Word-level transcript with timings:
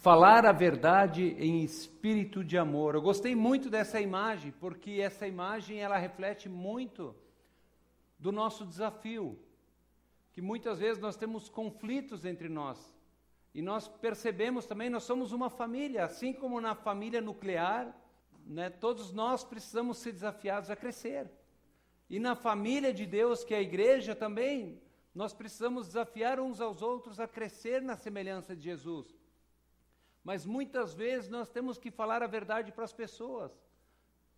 falar 0.00 0.46
a 0.46 0.52
verdade 0.52 1.36
em 1.38 1.62
espírito 1.62 2.42
de 2.42 2.56
amor. 2.56 2.94
Eu 2.94 3.02
gostei 3.02 3.36
muito 3.36 3.68
dessa 3.68 4.00
imagem, 4.00 4.50
porque 4.58 4.92
essa 4.92 5.26
imagem 5.26 5.78
ela 5.78 5.98
reflete 5.98 6.48
muito 6.48 7.14
do 8.18 8.32
nosso 8.32 8.64
desafio, 8.64 9.38
que 10.32 10.40
muitas 10.40 10.78
vezes 10.78 10.98
nós 10.98 11.18
temos 11.18 11.50
conflitos 11.50 12.24
entre 12.24 12.48
nós. 12.48 12.78
E 13.54 13.60
nós 13.60 13.88
percebemos 13.88 14.64
também, 14.64 14.88
nós 14.88 15.02
somos 15.02 15.32
uma 15.32 15.50
família, 15.50 16.06
assim 16.06 16.32
como 16.32 16.62
na 16.62 16.74
família 16.74 17.20
nuclear, 17.20 17.94
né, 18.46 18.70
todos 18.70 19.12
nós 19.12 19.44
precisamos 19.44 19.98
ser 19.98 20.12
desafiados 20.12 20.70
a 20.70 20.76
crescer. 20.76 21.30
E 22.08 22.18
na 22.18 22.34
família 22.34 22.92
de 22.94 23.04
Deus, 23.04 23.44
que 23.44 23.52
é 23.52 23.58
a 23.58 23.62
igreja 23.62 24.14
também, 24.14 24.80
nós 25.14 25.34
precisamos 25.34 25.88
desafiar 25.88 26.40
uns 26.40 26.58
aos 26.58 26.80
outros 26.80 27.20
a 27.20 27.28
crescer 27.28 27.82
na 27.82 27.96
semelhança 27.98 28.56
de 28.56 28.62
Jesus. 28.62 29.19
Mas 30.22 30.44
muitas 30.44 30.92
vezes 30.94 31.28
nós 31.28 31.48
temos 31.48 31.78
que 31.78 31.90
falar 31.90 32.22
a 32.22 32.26
verdade 32.26 32.72
para 32.72 32.84
as 32.84 32.92
pessoas. 32.92 33.52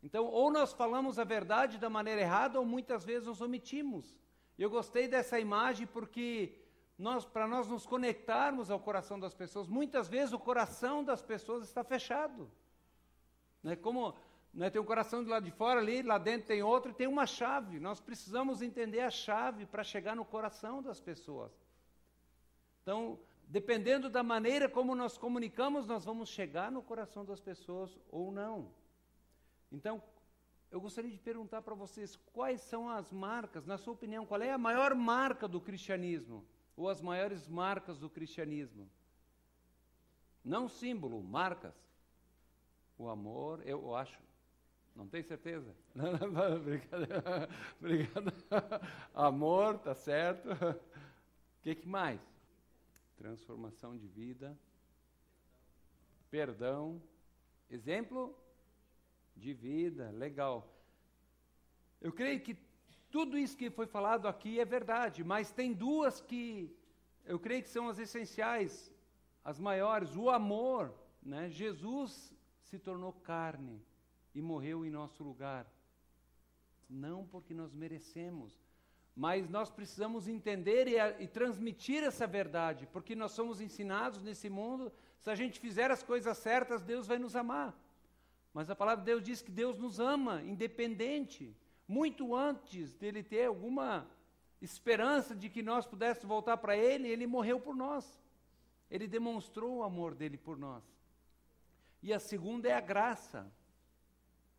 Então, 0.02 0.26
ou 0.26 0.50
nós 0.50 0.72
falamos 0.72 1.18
a 1.18 1.24
verdade 1.24 1.78
da 1.78 1.88
maneira 1.88 2.20
errada, 2.20 2.58
ou 2.58 2.66
muitas 2.66 3.04
vezes 3.04 3.26
nos 3.26 3.40
omitimos. 3.40 4.18
Eu 4.58 4.68
gostei 4.68 5.08
dessa 5.08 5.38
imagem 5.38 5.86
porque 5.86 6.58
nós, 6.98 7.24
para 7.24 7.46
nós 7.46 7.68
nos 7.68 7.86
conectarmos 7.86 8.70
ao 8.70 8.80
coração 8.80 9.18
das 9.18 9.34
pessoas, 9.34 9.66
muitas 9.68 10.08
vezes 10.08 10.32
o 10.32 10.38
coração 10.38 11.02
das 11.02 11.22
pessoas 11.22 11.64
está 11.64 11.82
fechado. 11.82 12.50
Né? 13.62 13.76
Como 13.76 14.14
né, 14.52 14.70
tem 14.70 14.80
um 14.80 14.84
coração 14.84 15.22
do 15.22 15.30
lado 15.30 15.44
de 15.44 15.50
fora 15.50 15.80
ali, 15.80 16.02
lá 16.02 16.18
dentro 16.18 16.48
tem 16.48 16.62
outro 16.62 16.90
e 16.90 16.94
tem 16.94 17.06
uma 17.06 17.26
chave. 17.26 17.80
Nós 17.80 18.00
precisamos 18.00 18.60
entender 18.60 19.00
a 19.00 19.10
chave 19.10 19.66
para 19.66 19.82
chegar 19.82 20.14
no 20.14 20.24
coração 20.24 20.82
das 20.82 21.00
pessoas. 21.00 21.52
Então, 22.82 23.18
dependendo 23.52 24.08
da 24.08 24.22
maneira 24.22 24.66
como 24.66 24.94
nós 24.94 25.18
comunicamos, 25.18 25.86
nós 25.86 26.06
vamos 26.06 26.30
chegar 26.30 26.72
no 26.72 26.82
coração 26.82 27.22
das 27.22 27.38
pessoas 27.38 27.98
ou 28.08 28.32
não. 28.32 28.72
Então, 29.70 30.02
eu 30.70 30.80
gostaria 30.80 31.10
de 31.10 31.18
perguntar 31.18 31.60
para 31.60 31.74
vocês 31.74 32.16
quais 32.32 32.62
são 32.62 32.88
as 32.88 33.12
marcas, 33.12 33.66
na 33.66 33.76
sua 33.76 33.92
opinião, 33.92 34.24
qual 34.24 34.40
é 34.40 34.50
a 34.50 34.56
maior 34.56 34.94
marca 34.94 35.46
do 35.46 35.60
cristianismo? 35.60 36.46
Ou 36.74 36.88
as 36.88 37.02
maiores 37.02 37.46
marcas 37.46 37.98
do 37.98 38.08
cristianismo? 38.08 38.88
Não 40.42 40.66
símbolo, 40.66 41.22
marcas. 41.22 41.74
O 42.96 43.06
amor, 43.06 43.60
eu 43.66 43.94
acho. 43.94 44.18
Não 44.96 45.06
tem 45.06 45.22
certeza? 45.22 45.76
Não, 45.94 46.12
não, 46.12 46.56
obrigado. 46.56 47.06
obrigado. 47.78 48.32
Amor, 49.14 49.78
tá 49.78 49.94
certo. 49.94 50.48
O 50.52 50.80
que, 51.62 51.74
que 51.74 51.88
mais? 51.88 52.31
Transformação 53.22 53.96
de 53.96 54.08
vida, 54.08 54.58
perdão, 56.28 57.00
exemplo 57.70 58.36
de 59.36 59.52
vida, 59.54 60.10
legal. 60.10 60.56
Eu 62.00 62.12
creio 62.12 62.40
que 62.40 62.54
tudo 63.16 63.38
isso 63.38 63.56
que 63.56 63.70
foi 63.70 63.86
falado 63.86 64.26
aqui 64.26 64.58
é 64.58 64.64
verdade, 64.64 65.22
mas 65.22 65.52
tem 65.52 65.72
duas 65.72 66.20
que 66.20 66.44
eu 67.24 67.38
creio 67.38 67.62
que 67.62 67.68
são 67.68 67.88
as 67.88 68.00
essenciais, 68.00 68.90
as 69.44 69.60
maiores. 69.68 70.16
O 70.16 70.28
amor, 70.28 70.92
né? 71.22 71.48
Jesus 71.48 72.34
se 72.64 72.76
tornou 72.76 73.12
carne 73.12 73.80
e 74.34 74.42
morreu 74.42 74.84
em 74.84 74.90
nosso 74.90 75.22
lugar. 75.22 75.64
Não 76.88 77.24
porque 77.24 77.54
nós 77.54 77.72
merecemos, 77.72 78.60
mas 79.14 79.48
nós 79.48 79.70
precisamos 79.70 80.26
entender 80.26 80.88
e, 80.88 81.22
e, 81.22 81.26
transmitir 81.26 82.02
essa 82.02 82.26
verdade, 82.26 82.88
porque 82.92 83.14
nós 83.14 83.32
somos 83.32 83.60
ensinados 83.60 84.22
nesse 84.22 84.48
mundo, 84.48 84.90
se 85.18 85.30
a 85.30 85.34
gente 85.34 85.60
fizer 85.60 85.90
as 85.90 86.02
coisas 86.02 86.36
certas, 86.38 86.82
Deus 86.82 87.06
vai 87.06 87.18
nos 87.18 87.36
amar. 87.36 87.78
Mas 88.54 88.70
a 88.70 88.76
palavra 88.76 89.04
de 89.04 89.10
Deus 89.10 89.22
diz 89.22 89.42
que 89.42 89.50
Deus 89.50 89.78
nos 89.78 90.00
ama, 90.00 90.42
independente, 90.42 91.54
muito 91.86 92.34
antes 92.34 92.94
dele 92.94 93.22
ter 93.22 93.46
alguma 93.46 94.08
esperança 94.60 95.34
de 95.34 95.48
que 95.48 95.62
nós 95.62 95.86
pudéssemos 95.86 96.28
voltar 96.28 96.56
para 96.56 96.76
Ele, 96.76 97.08
Ele 97.08 97.26
morreu 97.26 97.60
por 97.60 97.74
nós. 97.74 98.20
Ele 98.90 99.06
demonstrou 99.06 99.78
o 99.78 99.82
amor 99.82 100.14
dele 100.14 100.36
por 100.36 100.56
nós. 100.56 100.84
E 102.02 102.12
a 102.12 102.18
segunda 102.18 102.68
é 102.68 102.74
a 102.74 102.80
graça 102.80 103.50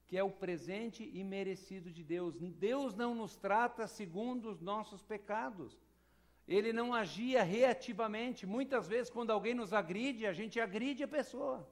que 0.07 0.17
é 0.17 0.23
o 0.23 0.29
presente 0.29 1.09
imerecido 1.13 1.91
de 1.91 2.03
Deus. 2.03 2.35
Deus 2.37 2.93
não 2.93 3.15
nos 3.15 3.35
trata 3.35 3.87
segundo 3.87 4.49
os 4.49 4.61
nossos 4.61 5.01
pecados. 5.01 5.77
Ele 6.47 6.73
não 6.73 6.93
agia 6.93 7.41
reativamente. 7.43 8.45
Muitas 8.45 8.87
vezes, 8.87 9.09
quando 9.09 9.31
alguém 9.31 9.53
nos 9.53 9.71
agride, 9.71 10.25
a 10.25 10.33
gente 10.33 10.59
agride 10.59 11.03
a 11.03 11.07
pessoa. 11.07 11.67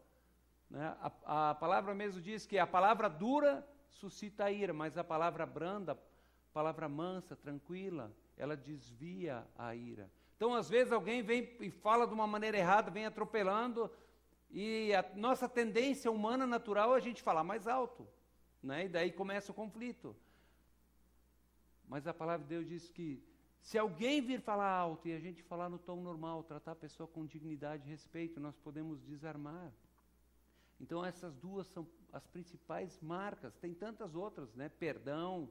Né? 0.69 0.95
A, 1.01 1.49
a, 1.49 1.55
palavra 1.55 1.93
mesmo 1.93 2.21
diz 2.21 2.45
que 2.45 2.57
a 2.57 2.65
palavra 2.65 3.09
dura 3.09 3.67
suscita 3.89 4.45
a 4.45 4.51
ira, 4.51 4.73
mas 4.73 4.97
a 4.97 5.03
palavra 5.03 5.45
branda, 5.45 5.91
a 5.91 5.97
palavra 6.53 6.87
mansa, 6.87 7.35
tranquila, 7.35 8.15
ela 8.37 8.55
desvia 8.55 9.45
a 9.57 9.75
ira. 9.75 10.09
Então, 10.37 10.55
às 10.55 10.69
vezes, 10.69 10.93
alguém 10.93 11.21
vem 11.21 11.55
e 11.59 11.69
fala 11.69 12.07
de 12.07 12.13
uma 12.13 12.25
maneira 12.25 12.57
errada, 12.57 12.89
vem 12.89 13.05
atropelando, 13.05 13.91
e 14.49 14.93
a 14.95 15.05
nossa 15.15 15.47
tendência 15.47 16.09
humana 16.09 16.47
natural 16.47 16.95
é 16.95 16.97
a 16.97 17.01
gente 17.01 17.21
falar 17.21 17.43
mais 17.43 17.67
alto 17.67 18.07
né? 18.61 18.85
e 18.85 18.89
daí 18.89 19.11
começa 19.11 19.51
o 19.51 19.55
conflito. 19.55 20.15
Mas 21.87 22.07
a 22.07 22.13
palavra 22.13 22.43
de 22.45 22.49
Deus 22.49 22.67
diz 22.67 22.89
que 22.89 23.23
se 23.61 23.77
alguém 23.77 24.21
vir 24.21 24.41
falar 24.41 24.71
alto 24.71 25.07
e 25.07 25.13
a 25.13 25.19
gente 25.19 25.43
falar 25.43 25.69
no 25.69 25.77
tom 25.77 26.01
normal, 26.01 26.43
tratar 26.43 26.71
a 26.71 26.75
pessoa 26.75 27.07
com 27.07 27.25
dignidade 27.25 27.85
e 27.85 27.89
respeito, 27.89 28.39
nós 28.39 28.57
podemos 28.57 29.01
desarmar. 29.01 29.71
Então 30.79 31.05
essas 31.05 31.35
duas 31.35 31.67
são 31.67 31.87
as 32.11 32.25
principais 32.27 32.99
marcas. 33.01 33.55
Tem 33.57 33.73
tantas 33.73 34.15
outras, 34.15 34.53
né? 34.55 34.67
Perdão, 34.69 35.49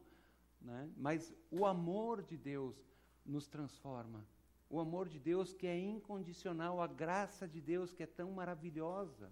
né? 0.60 0.90
Mas 0.96 1.32
o 1.50 1.64
amor 1.64 2.22
de 2.22 2.36
Deus 2.36 2.76
nos 3.24 3.46
transforma. 3.46 4.26
O 4.68 4.80
amor 4.80 5.08
de 5.08 5.18
Deus 5.18 5.52
que 5.52 5.66
é 5.66 5.78
incondicional, 5.78 6.80
a 6.80 6.86
graça 6.86 7.46
de 7.46 7.60
Deus 7.60 7.92
que 7.92 8.02
é 8.02 8.06
tão 8.06 8.30
maravilhosa. 8.32 9.30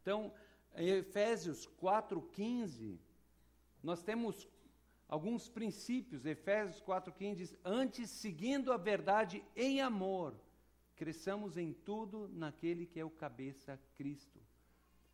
Então, 0.00 0.32
em 0.76 0.88
Efésios 0.88 1.68
4,15, 1.80 2.98
nós 3.82 4.02
temos 4.02 4.48
alguns 5.08 5.48
princípios. 5.48 6.24
Efésios 6.24 6.80
4,15 6.82 7.34
diz: 7.34 7.56
Antes, 7.64 8.10
seguindo 8.10 8.72
a 8.72 8.76
verdade 8.76 9.42
em 9.54 9.80
amor, 9.80 10.34
cresçamos 10.96 11.56
em 11.56 11.72
tudo 11.72 12.30
naquele 12.32 12.86
que 12.86 12.98
é 12.98 13.04
o 13.04 13.10
cabeça 13.10 13.78
Cristo. 13.96 14.40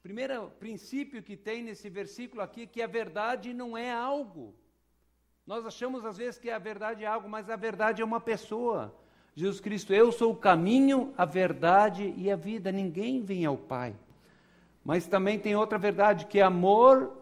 Primeiro 0.02 0.50
princípio 0.52 1.22
que 1.22 1.36
tem 1.36 1.62
nesse 1.62 1.90
versículo 1.90 2.40
aqui 2.40 2.62
é 2.62 2.66
que 2.66 2.80
a 2.80 2.86
verdade 2.86 3.52
não 3.52 3.76
é 3.76 3.90
algo. 3.90 4.54
Nós 5.44 5.66
achamos 5.66 6.04
às 6.04 6.18
vezes 6.18 6.38
que 6.38 6.50
a 6.50 6.58
verdade 6.58 7.04
é 7.04 7.06
algo, 7.06 7.28
mas 7.28 7.50
a 7.50 7.56
verdade 7.56 8.00
é 8.00 8.04
uma 8.04 8.20
pessoa. 8.20 8.94
Jesus 9.34 9.60
Cristo, 9.60 9.92
eu 9.92 10.12
sou 10.12 10.32
o 10.32 10.36
caminho, 10.36 11.12
a 11.16 11.24
verdade 11.24 12.12
e 12.16 12.30
a 12.30 12.36
vida. 12.36 12.70
Ninguém 12.70 13.22
vem 13.22 13.44
ao 13.44 13.56
Pai 13.56 13.96
mas 14.88 15.06
também 15.06 15.38
tem 15.38 15.54
outra 15.54 15.76
verdade, 15.76 16.24
que 16.24 16.40
amor 16.40 17.12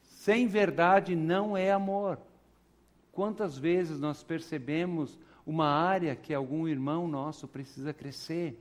sem 0.00 0.48
verdade 0.48 1.14
não 1.14 1.56
é 1.56 1.70
amor. 1.70 2.18
Quantas 3.12 3.56
vezes 3.56 4.00
nós 4.00 4.24
percebemos 4.24 5.16
uma 5.46 5.68
área 5.68 6.16
que 6.16 6.34
algum 6.34 6.66
irmão 6.66 7.06
nosso 7.06 7.46
precisa 7.46 7.92
crescer? 7.92 8.60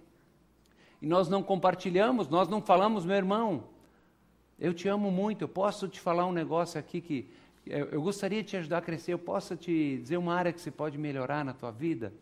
E 1.02 1.08
nós 1.08 1.30
não 1.30 1.42
compartilhamos, 1.42 2.28
nós 2.28 2.48
não 2.48 2.62
falamos, 2.62 3.06
meu 3.06 3.16
irmão, 3.16 3.64
eu 4.60 4.72
te 4.72 4.88
amo 4.88 5.10
muito, 5.10 5.46
eu 5.46 5.50
posso 5.50 5.88
te 5.88 6.00
falar 6.00 6.28
um 6.28 6.32
negócio 6.32 6.80
aqui 6.80 7.02
que 7.02 7.28
eu 7.66 8.04
gostaria 8.04 8.44
de 8.44 8.50
te 8.50 8.58
ajudar 8.58 8.78
a 8.78 8.82
crescer, 8.84 9.14
eu 9.14 9.20
posso 9.20 9.58
te 9.58 9.98
dizer 9.98 10.18
uma 10.18 10.36
área 10.36 10.54
que 10.54 10.62
você 10.62 10.70
pode 10.70 10.96
melhorar 10.96 11.44
na 11.44 11.56
tua 11.56 11.72
vida? 11.72 12.14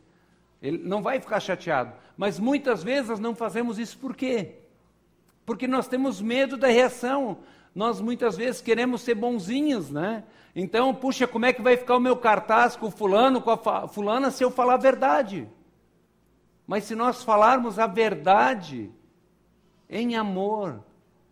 Ele 0.61 0.77
não 0.77 1.01
vai 1.01 1.19
ficar 1.19 1.41
chateado, 1.41 1.93
mas 2.15 2.39
muitas 2.39 2.81
vezes 2.81 3.09
nós 3.09 3.19
não 3.19 3.35
fazemos 3.35 3.77
isso 3.77 3.99
por 3.99 4.15
quê? 4.15 4.59
Porque 5.49 5.67
nós 5.67 5.87
temos 5.87 6.21
medo 6.21 6.55
da 6.55 6.67
reação. 6.67 7.39
Nós 7.73 7.99
muitas 7.99 8.37
vezes 8.37 8.61
queremos 8.61 9.01
ser 9.01 9.15
bonzinhos, 9.15 9.89
né? 9.89 10.23
Então, 10.55 10.93
puxa, 10.93 11.25
como 11.25 11.43
é 11.43 11.51
que 11.51 11.59
vai 11.59 11.75
ficar 11.75 11.97
o 11.97 11.99
meu 11.99 12.15
cartaz 12.15 12.75
com 12.75 12.85
o 12.85 12.91
fulano, 12.91 13.41
com 13.41 13.49
a 13.49 13.87
fulana, 13.87 14.29
se 14.29 14.43
eu 14.43 14.51
falar 14.51 14.75
a 14.75 14.77
verdade? 14.77 15.49
Mas 16.67 16.83
se 16.83 16.93
nós 16.93 17.23
falarmos 17.23 17.79
a 17.79 17.87
verdade 17.87 18.91
em 19.89 20.15
amor, 20.15 20.83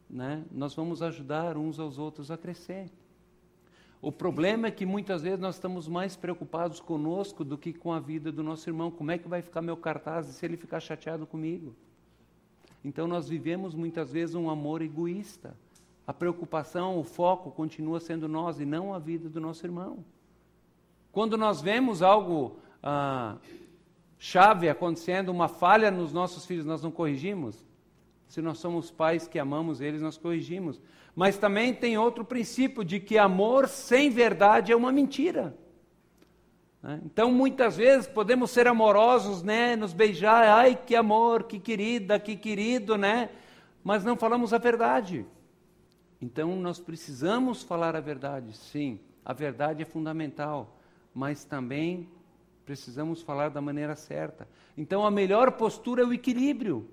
né, 0.09 0.43
nós 0.51 0.73
vamos 0.73 1.03
ajudar 1.03 1.55
uns 1.55 1.79
aos 1.79 1.99
outros 1.99 2.31
a 2.31 2.37
crescer. 2.39 2.89
O 4.01 4.11
problema 4.11 4.65
é 4.65 4.71
que 4.71 4.83
muitas 4.83 5.21
vezes 5.21 5.39
nós 5.39 5.57
estamos 5.57 5.87
mais 5.87 6.15
preocupados 6.15 6.79
conosco 6.79 7.43
do 7.43 7.55
que 7.55 7.71
com 7.71 7.93
a 7.93 7.99
vida 7.99 8.31
do 8.31 8.41
nosso 8.41 8.67
irmão. 8.67 8.89
Como 8.89 9.11
é 9.11 9.19
que 9.19 9.27
vai 9.27 9.43
ficar 9.43 9.61
meu 9.61 9.77
cartaz 9.77 10.25
se 10.25 10.43
ele 10.43 10.57
ficar 10.57 10.79
chateado 10.79 11.27
comigo? 11.27 11.75
Então 12.87 13.05
nós 13.05 13.27
vivemos 13.27 13.75
muitas 13.75 14.13
vezes 14.13 14.33
um 14.33 14.49
amor 14.49 14.81
egoísta. 14.81 15.53
A 16.07 16.13
preocupação, 16.13 16.97
o 16.97 17.03
foco 17.03 17.51
continua 17.51 17.99
sendo 17.99 18.29
nós 18.29 18.61
e 18.61 18.65
não 18.65 18.93
a 18.93 18.97
vida 18.97 19.27
do 19.27 19.41
nosso 19.41 19.65
irmão. 19.65 20.05
Quando 21.11 21.37
nós 21.37 21.61
vemos 21.61 22.01
algo 22.01 22.55
ah, 22.81 23.35
chave 24.17 24.69
acontecendo, 24.69 25.27
uma 25.33 25.49
falha 25.49 25.91
nos 25.91 26.13
nossos 26.13 26.45
filhos, 26.45 26.65
nós 26.65 26.81
não 26.81 26.89
corrigimos? 26.89 27.61
Se 28.29 28.41
nós 28.41 28.57
somos 28.57 28.89
pais 28.89 29.27
que 29.27 29.37
amamos 29.37 29.81
eles, 29.81 30.01
nós 30.01 30.17
corrigimos. 30.17 30.79
Mas 31.13 31.37
também 31.37 31.73
tem 31.73 31.97
outro 31.97 32.23
princípio 32.23 32.85
de 32.85 33.01
que 33.01 33.17
amor 33.17 33.67
sem 33.67 34.09
verdade 34.09 34.71
é 34.71 34.75
uma 34.77 34.93
mentira. 34.93 35.53
Né? 36.81 37.01
Então, 37.05 37.31
muitas 37.31 37.77
vezes 37.77 38.07
podemos 38.07 38.51
ser 38.51 38.67
amorosos, 38.67 39.43
né, 39.43 39.75
nos 39.75 39.93
beijar, 39.93 40.47
ai 40.47 40.75
que 40.75 40.95
amor, 40.95 41.43
que 41.43 41.59
querida, 41.59 42.19
que 42.19 42.35
querido, 42.35 42.97
né? 42.97 43.29
Mas 43.83 44.03
não 44.03 44.15
falamos 44.17 44.53
a 44.53 44.57
verdade. 44.57 45.25
Então, 46.21 46.55
nós 46.55 46.79
precisamos 46.79 47.63
falar 47.63 47.95
a 47.95 47.99
verdade, 47.99 48.55
sim. 48.55 48.99
A 49.23 49.33
verdade 49.33 49.81
é 49.81 49.85
fundamental, 49.85 50.77
mas 51.13 51.43
também 51.43 52.09
precisamos 52.65 53.21
falar 53.21 53.49
da 53.49 53.61
maneira 53.61 53.95
certa. 53.95 54.47
Então, 54.77 55.05
a 55.05 55.11
melhor 55.11 55.53
postura 55.53 56.03
é 56.03 56.05
o 56.05 56.13
equilíbrio. 56.13 56.89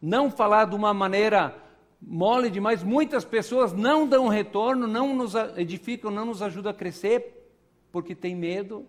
Não 0.00 0.30
falar 0.30 0.66
de 0.66 0.74
uma 0.74 0.92
maneira 0.92 1.56
mole 2.00 2.50
demais. 2.50 2.82
Muitas 2.82 3.24
pessoas 3.24 3.72
não 3.72 4.06
dão 4.06 4.28
retorno, 4.28 4.86
não 4.86 5.14
nos 5.14 5.34
edificam, 5.56 6.10
não 6.10 6.26
nos 6.26 6.42
ajudam 6.42 6.72
a 6.72 6.74
crescer, 6.74 7.41
porque 7.92 8.14
tem 8.14 8.34
medo, 8.34 8.86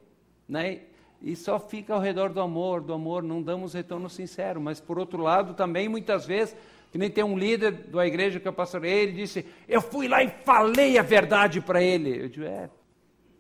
né? 0.48 0.82
E 1.22 1.36
só 1.36 1.60
fica 1.60 1.94
ao 1.94 2.00
redor 2.00 2.30
do 2.30 2.42
amor, 2.42 2.82
do 2.82 2.94
amor, 2.94 3.24
não 3.24 3.42
damos 3.42 3.74
retorno 3.74 4.10
sincero. 4.10 4.60
Mas, 4.60 4.82
por 4.82 4.98
outro 4.98 5.22
lado, 5.22 5.54
também 5.54 5.88
muitas 5.88 6.26
vezes 6.26 6.56
que 6.92 6.98
nem 6.98 7.10
tem 7.10 7.24
um 7.24 7.38
líder 7.38 7.72
da 7.72 8.06
igreja 8.06 8.40
que 8.40 8.48
eu 8.48 8.54
pastorei, 8.54 8.92
ele 8.92 9.14
disse: 9.14 9.46
Eu 9.68 9.82
fui 9.82 10.08
lá 10.08 10.24
e 10.24 10.30
falei 10.30 10.98
a 10.98 11.02
verdade 11.02 11.60
para 11.60 11.82
ele. 11.82 12.24
Eu 12.24 12.30
digo: 12.30 12.46
É, 12.46 12.70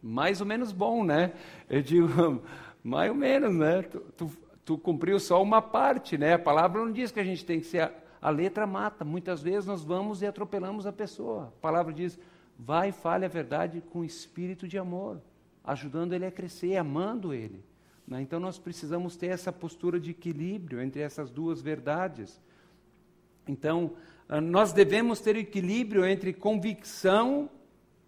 mais 0.01 0.41
ou 0.41 0.47
menos 0.47 0.71
bom, 0.71 1.03
né? 1.03 1.33
Eu 1.69 1.81
digo: 1.81 2.41
Mais 2.83 3.09
ou 3.09 3.15
menos, 3.15 3.53
né? 3.53 3.81
Tu, 3.83 3.99
tu, 4.17 4.31
tu 4.65 4.77
cumpriu 4.77 5.19
só 5.19 5.41
uma 5.41 5.61
parte, 5.61 6.17
né? 6.17 6.33
A 6.33 6.39
palavra 6.39 6.83
não 6.83 6.91
diz 6.91 7.11
que 7.11 7.19
a 7.19 7.23
gente 7.23 7.45
tem 7.45 7.59
que 7.59 7.67
ser. 7.67 7.81
A, 7.81 7.91
a 8.21 8.29
letra 8.29 8.65
mata. 8.65 9.03
Muitas 9.05 9.43
vezes 9.43 9.65
nós 9.65 9.83
vamos 9.83 10.21
e 10.21 10.25
atropelamos 10.25 10.87
a 10.87 10.91
pessoa. 10.91 11.53
A 11.55 11.61
palavra 11.61 11.93
diz: 11.93 12.17
Vai 12.57 12.89
e 12.89 12.93
fale 12.93 13.25
a 13.25 13.29
verdade 13.29 13.81
com 13.91 14.03
espírito 14.03 14.67
de 14.67 14.77
amor, 14.77 15.21
ajudando 15.63 16.13
ele 16.13 16.25
a 16.25 16.31
crescer, 16.31 16.75
amando 16.75 17.33
ele. 17.33 17.63
Né? 18.07 18.21
Então 18.21 18.39
nós 18.39 18.59
precisamos 18.59 19.15
ter 19.15 19.27
essa 19.27 19.51
postura 19.51 19.99
de 19.99 20.11
equilíbrio 20.11 20.81
entre 20.81 21.01
essas 21.01 21.29
duas 21.29 21.61
verdades. 21.61 22.41
Então, 23.47 23.93
ah, 24.27 24.41
nós 24.41 24.73
devemos 24.73 25.19
ter 25.19 25.35
equilíbrio 25.35 26.05
entre 26.05 26.33
convicção, 26.33 27.49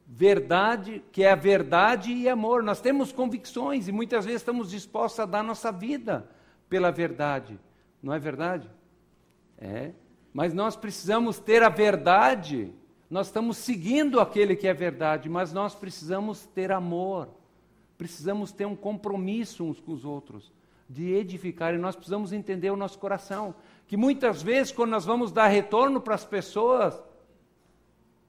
verdade, 0.07 1.03
que 1.11 1.23
é 1.23 1.31
a 1.31 1.35
verdade 1.35 2.11
e 2.11 2.29
amor. 2.29 2.61
Nós 2.61 2.81
temos 2.81 3.11
convicções 3.11 3.87
e 3.87 3.91
muitas 3.91 4.25
vezes 4.25 4.41
estamos 4.41 4.69
dispostos 4.69 5.19
a 5.19 5.25
dar 5.25 5.43
nossa 5.43 5.71
vida 5.71 6.29
pela 6.69 6.91
verdade. 6.91 7.59
Não 8.01 8.13
é 8.13 8.19
verdade? 8.19 8.69
É. 9.57 9.91
Mas 10.33 10.53
nós 10.53 10.75
precisamos 10.75 11.39
ter 11.39 11.63
a 11.63 11.69
verdade. 11.69 12.73
Nós 13.09 13.27
estamos 13.27 13.57
seguindo 13.57 14.19
aquele 14.19 14.55
que 14.55 14.67
é 14.67 14.73
verdade, 14.73 15.29
mas 15.29 15.53
nós 15.53 15.73
precisamos 15.73 16.45
ter 16.47 16.71
amor. 16.71 17.29
Precisamos 17.97 18.51
ter 18.51 18.65
um 18.65 18.75
compromisso 18.75 19.63
uns 19.63 19.79
com 19.79 19.93
os 19.93 20.03
outros, 20.03 20.51
de 20.89 21.11
edificar, 21.13 21.73
e 21.73 21.77
nós 21.77 21.95
precisamos 21.95 22.31
entender 22.31 22.69
o 22.69 22.75
nosso 22.75 22.99
coração 22.99 23.55
que 23.87 23.95
muitas 23.97 24.41
vezes, 24.41 24.71
quando 24.71 24.91
nós 24.91 25.05
vamos 25.05 25.31
dar 25.31 25.47
retorno 25.47 26.01
para 26.01 26.15
as 26.15 26.25
pessoas, 26.25 27.01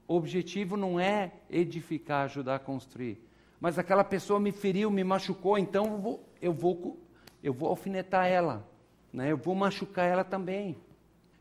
o 0.07 0.15
objetivo 0.15 0.77
não 0.77 0.99
é 0.99 1.33
edificar, 1.49 2.25
ajudar 2.25 2.55
a 2.55 2.59
construir. 2.59 3.21
Mas 3.59 3.79
aquela 3.79 4.03
pessoa 4.03 4.39
me 4.39 4.51
feriu, 4.51 4.89
me 4.91 5.03
machucou, 5.03 5.57
então 5.57 5.85
eu 5.85 5.97
vou, 5.97 6.29
eu 6.41 6.53
vou, 6.53 6.97
eu 7.43 7.53
vou 7.53 7.69
alfinetar 7.69 8.27
ela. 8.27 8.67
Né? 9.11 9.31
Eu 9.31 9.37
vou 9.37 9.55
machucar 9.55 10.05
ela 10.05 10.23
também. 10.23 10.77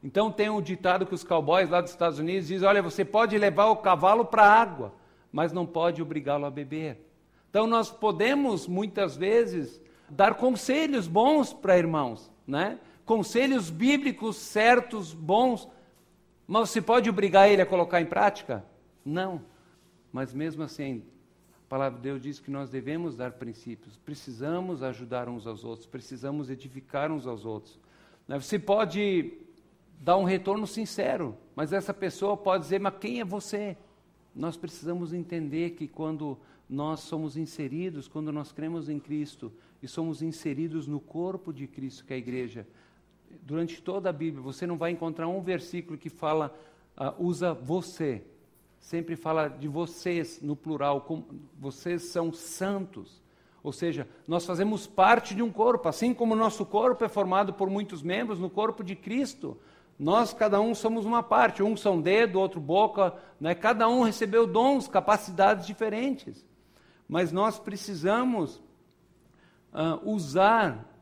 Então 0.02 0.32
tem 0.32 0.48
um 0.48 0.62
ditado 0.62 1.06
que 1.06 1.14
os 1.14 1.24
cowboys 1.24 1.68
lá 1.68 1.80
dos 1.80 1.90
Estados 1.90 2.18
Unidos 2.18 2.48
dizem: 2.48 2.66
olha, 2.66 2.82
você 2.82 3.04
pode 3.04 3.36
levar 3.36 3.66
o 3.66 3.76
cavalo 3.76 4.24
para 4.24 4.44
a 4.44 4.60
água, 4.60 4.94
mas 5.30 5.52
não 5.52 5.66
pode 5.66 6.00
obrigá-lo 6.00 6.46
a 6.46 6.50
beber. 6.50 7.05
Então 7.56 7.66
nós 7.66 7.90
podemos, 7.90 8.68
muitas 8.68 9.16
vezes, 9.16 9.80
dar 10.10 10.34
conselhos 10.34 11.08
bons 11.08 11.54
para 11.54 11.78
irmãos, 11.78 12.30
né? 12.46 12.78
conselhos 13.06 13.70
bíblicos 13.70 14.36
certos, 14.36 15.14
bons, 15.14 15.66
mas 16.46 16.68
você 16.68 16.82
pode 16.82 17.08
obrigar 17.08 17.48
ele 17.48 17.62
a 17.62 17.64
colocar 17.64 17.98
em 17.98 18.04
prática? 18.04 18.62
Não. 19.02 19.40
Mas 20.12 20.34
mesmo 20.34 20.64
assim, 20.64 21.02
a 21.64 21.66
palavra 21.66 21.96
de 21.96 22.02
Deus 22.02 22.20
diz 22.20 22.38
que 22.38 22.50
nós 22.50 22.68
devemos 22.68 23.16
dar 23.16 23.32
princípios, 23.32 23.96
precisamos 23.96 24.82
ajudar 24.82 25.26
uns 25.26 25.46
aos 25.46 25.64
outros, 25.64 25.86
precisamos 25.86 26.50
edificar 26.50 27.10
uns 27.10 27.26
aos 27.26 27.46
outros. 27.46 27.80
Né? 28.28 28.38
Você 28.38 28.58
pode 28.58 29.32
dar 29.98 30.18
um 30.18 30.24
retorno 30.24 30.66
sincero, 30.66 31.34
mas 31.54 31.72
essa 31.72 31.94
pessoa 31.94 32.36
pode 32.36 32.64
dizer: 32.64 32.80
Mas 32.80 32.98
quem 33.00 33.20
é 33.20 33.24
você? 33.24 33.78
Nós 34.34 34.58
precisamos 34.58 35.14
entender 35.14 35.70
que 35.70 35.88
quando 35.88 36.38
nós 36.68 37.00
somos 37.00 37.36
inseridos, 37.36 38.08
quando 38.08 38.32
nós 38.32 38.52
cremos 38.52 38.88
em 38.88 38.98
Cristo 38.98 39.52
e 39.82 39.86
somos 39.86 40.22
inseridos 40.22 40.86
no 40.86 40.98
corpo 40.98 41.52
de 41.52 41.66
Cristo, 41.66 42.04
que 42.04 42.12
é 42.12 42.16
a 42.16 42.18
igreja, 42.18 42.66
durante 43.42 43.80
toda 43.80 44.10
a 44.10 44.12
Bíblia, 44.12 44.42
você 44.42 44.66
não 44.66 44.76
vai 44.76 44.90
encontrar 44.90 45.28
um 45.28 45.40
versículo 45.40 45.98
que 45.98 46.08
fala, 46.08 46.56
uh, 46.96 47.24
usa 47.24 47.54
você. 47.54 48.22
Sempre 48.80 49.16
fala 49.16 49.48
de 49.48 49.68
vocês, 49.68 50.40
no 50.40 50.56
plural, 50.56 51.06
vocês 51.58 52.04
são 52.04 52.32
santos. 52.32 53.22
Ou 53.62 53.72
seja, 53.72 54.08
nós 54.26 54.44
fazemos 54.44 54.86
parte 54.86 55.34
de 55.34 55.42
um 55.42 55.50
corpo, 55.50 55.88
assim 55.88 56.14
como 56.14 56.34
o 56.34 56.36
nosso 56.36 56.64
corpo 56.64 57.04
é 57.04 57.08
formado 57.08 57.54
por 57.54 57.68
muitos 57.68 58.02
membros, 58.02 58.38
no 58.38 58.50
corpo 58.50 58.84
de 58.84 58.94
Cristo, 58.94 59.56
nós, 59.98 60.34
cada 60.34 60.60
um, 60.60 60.74
somos 60.74 61.06
uma 61.06 61.22
parte. 61.22 61.62
Um 61.62 61.76
são 61.76 62.00
dedo, 62.00 62.38
outro 62.38 62.60
boca, 62.60 63.14
né? 63.40 63.54
cada 63.54 63.88
um 63.88 64.02
recebeu 64.02 64.46
dons, 64.46 64.86
capacidades 64.88 65.66
diferentes. 65.66 66.44
Mas 67.08 67.32
nós 67.32 67.58
precisamos 67.58 68.56
uh, 69.72 70.10
usar 70.10 70.92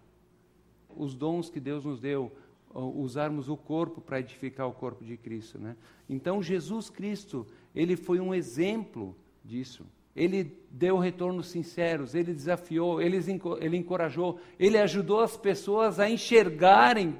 os 0.97 1.15
dons 1.15 1.51
que 1.51 1.59
Deus 1.61 1.85
nos 1.85 2.01
deu, 2.01 2.33
usarmos 2.73 3.49
o 3.49 3.57
corpo 3.57 4.01
para 4.01 4.21
edificar 4.21 4.67
o 4.67 4.73
corpo 4.73 5.05
de 5.05 5.17
Cristo. 5.17 5.59
Né? 5.59 5.77
Então, 6.09 6.43
Jesus 6.43 6.91
Cristo, 6.91 7.47
ele 7.75 7.97
foi 7.97 8.21
um 8.21 8.35
exemplo 8.35 9.17
disso. 9.45 9.87
Ele 10.15 10.57
deu 10.71 10.99
retornos 10.99 11.49
sinceros, 11.49 12.15
ele 12.15 12.33
desafiou, 12.33 13.01
ele, 13.01 13.19
ele 13.61 13.77
encorajou, 13.77 14.39
ele 14.59 14.79
ajudou 14.79 15.21
as 15.21 15.37
pessoas 15.37 15.99
a 15.99 16.09
enxergarem 16.09 17.19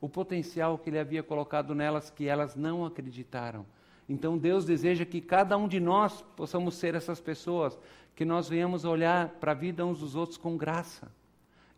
o 0.00 0.08
potencial 0.08 0.76
que 0.76 0.90
ele 0.90 0.98
havia 0.98 1.22
colocado 1.22 1.74
nelas, 1.74 2.10
que 2.10 2.26
elas 2.26 2.56
não 2.56 2.84
acreditaram. 2.84 3.64
Então 4.08 4.36
Deus 4.36 4.64
deseja 4.64 5.04
que 5.04 5.20
cada 5.20 5.56
um 5.56 5.66
de 5.66 5.80
nós 5.80 6.22
possamos 6.36 6.74
ser 6.74 6.94
essas 6.94 7.20
pessoas, 7.20 7.78
que 8.14 8.24
nós 8.24 8.48
venhamos 8.48 8.84
olhar 8.84 9.28
para 9.40 9.52
a 9.52 9.54
vida 9.54 9.84
uns 9.84 10.00
dos 10.00 10.14
outros 10.14 10.36
com 10.36 10.56
graça. 10.56 11.10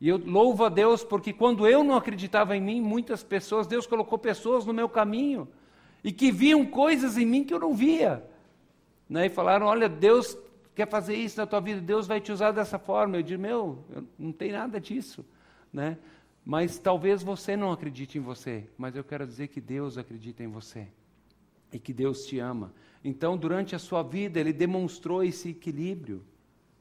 E 0.01 0.09
eu 0.09 0.19
louvo 0.19 0.65
a 0.65 0.69
Deus 0.69 1.03
porque 1.03 1.33
quando 1.33 1.67
eu 1.67 1.83
não 1.83 1.95
acreditava 1.95 2.57
em 2.57 2.61
mim, 2.61 2.81
muitas 2.81 3.23
pessoas, 3.23 3.67
Deus 3.67 3.87
colocou 3.87 4.19
pessoas 4.19 4.67
no 4.67 4.75
meu 4.75 4.89
caminho 4.89 5.49
e 6.05 6.13
que 6.13 6.31
viam 6.31 6.67
coisas 6.67 7.17
em 7.17 7.25
mim 7.25 7.45
que 7.45 7.55
eu 7.55 7.61
não 7.61 7.75
via. 7.75 8.23
Né? 9.09 9.27
E 9.27 9.31
falaram: 9.31 9.67
Olha, 9.67 9.89
Deus 9.89 10.37
quer 10.75 10.89
fazer 10.89 11.15
isso 11.15 11.39
na 11.39 11.47
tua 11.47 11.61
vida, 11.61 11.81
Deus 11.81 12.07
vai 12.07 12.21
te 12.21 12.31
usar 12.31 12.51
dessa 12.51 12.79
forma. 12.79 13.17
Eu 13.17 13.23
digo: 13.23 13.41
Meu, 13.41 13.79
não 14.19 14.33
tem 14.33 14.53
nada 14.53 14.79
disso. 14.79 15.25
Né? 15.73 15.97
Mas 16.45 16.79
talvez 16.79 17.23
você 17.23 17.57
não 17.57 17.73
acredite 17.73 18.19
em 18.19 18.21
você, 18.21 18.69
mas 18.77 18.95
eu 18.95 19.03
quero 19.03 19.27
dizer 19.27 19.49
que 19.49 19.61
Deus 19.61 19.97
acredita 19.97 20.43
em 20.43 20.49
você 20.49 20.89
e 21.73 21.79
que 21.79 21.93
Deus 21.93 22.25
te 22.27 22.39
ama. 22.39 22.73
Então, 23.05 23.37
durante 23.37 23.75
a 23.75 23.79
sua 23.79 24.03
vida, 24.03 24.41
Ele 24.41 24.53
demonstrou 24.53 25.23
esse 25.23 25.51
equilíbrio. 25.51 26.25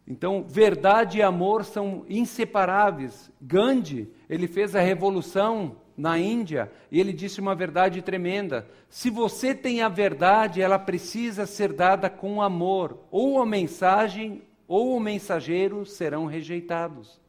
Então, 0.07 0.43
verdade 0.47 1.17
e 1.17 1.21
amor 1.21 1.65
são 1.65 2.05
inseparáveis. 2.07 3.31
Gandhi, 3.41 4.07
ele 4.29 4.47
fez 4.47 4.75
a 4.75 4.79
revolução 4.79 5.77
na 5.97 6.19
Índia 6.19 6.71
e 6.91 6.99
ele 6.99 7.11
disse 7.11 7.39
uma 7.39 7.55
verdade 7.55 8.01
tremenda: 8.01 8.67
se 8.87 9.09
você 9.09 9.55
tem 9.55 9.81
a 9.81 9.89
verdade, 9.89 10.61
ela 10.61 10.77
precisa 10.77 11.47
ser 11.47 11.73
dada 11.73 12.07
com 12.09 12.41
amor. 12.41 12.99
Ou 13.09 13.41
a 13.41 13.45
mensagem 13.45 14.43
ou 14.67 14.95
o 14.95 14.99
mensageiro 14.99 15.85
serão 15.85 16.25
rejeitados. 16.25 17.19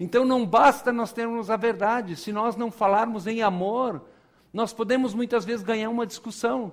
Então 0.00 0.24
não 0.24 0.46
basta 0.46 0.92
nós 0.92 1.12
termos 1.12 1.50
a 1.50 1.56
verdade, 1.56 2.14
se 2.14 2.32
nós 2.32 2.56
não 2.56 2.70
falarmos 2.70 3.26
em 3.26 3.42
amor, 3.42 4.02
nós 4.52 4.72
podemos 4.72 5.14
muitas 5.14 5.44
vezes 5.44 5.62
ganhar 5.62 5.90
uma 5.90 6.06
discussão. 6.06 6.72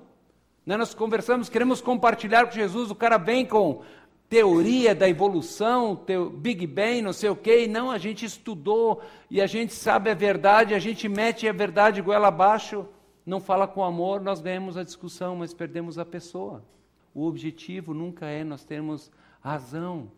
Né? 0.66 0.78
Nós 0.78 0.94
conversamos, 0.94 1.50
queremos 1.50 1.82
compartilhar 1.82 2.46
com 2.46 2.52
Jesus, 2.52 2.90
o 2.90 2.96
cara 2.96 3.18
vem 3.18 3.46
com 3.46 3.82
teoria 4.28 4.96
da 4.96 5.08
evolução, 5.08 5.96
teu 5.96 6.30
Big 6.30 6.66
Bang, 6.66 7.02
não 7.02 7.14
sei 7.14 7.30
o 7.30 7.36
quê. 7.36 7.68
Não, 7.68 7.92
a 7.92 7.98
gente 7.98 8.26
estudou 8.26 9.02
e 9.30 9.42
a 9.42 9.48
gente 9.48 9.74
sabe 9.74 10.10
a 10.10 10.14
verdade, 10.14 10.74
a 10.74 10.80
gente 10.80 11.08
mete 11.08 11.48
a 11.48 11.54
verdade 11.54 12.02
goela 12.02 12.30
abaixo, 12.30 12.88
não 13.26 13.40
fala 13.40 13.68
com 13.68 13.84
amor, 13.84 14.22
nós 14.22 14.42
ganhamos 14.42 14.78
a 14.78 14.84
discussão, 14.84 15.36
mas 15.36 15.54
perdemos 15.54 16.00
a 16.00 16.06
pessoa. 16.06 16.64
O 17.14 17.26
objetivo 17.26 17.94
nunca 17.94 18.26
é 18.26 18.44
nós 18.44 18.64
termos 18.64 19.12
razão, 19.40 20.12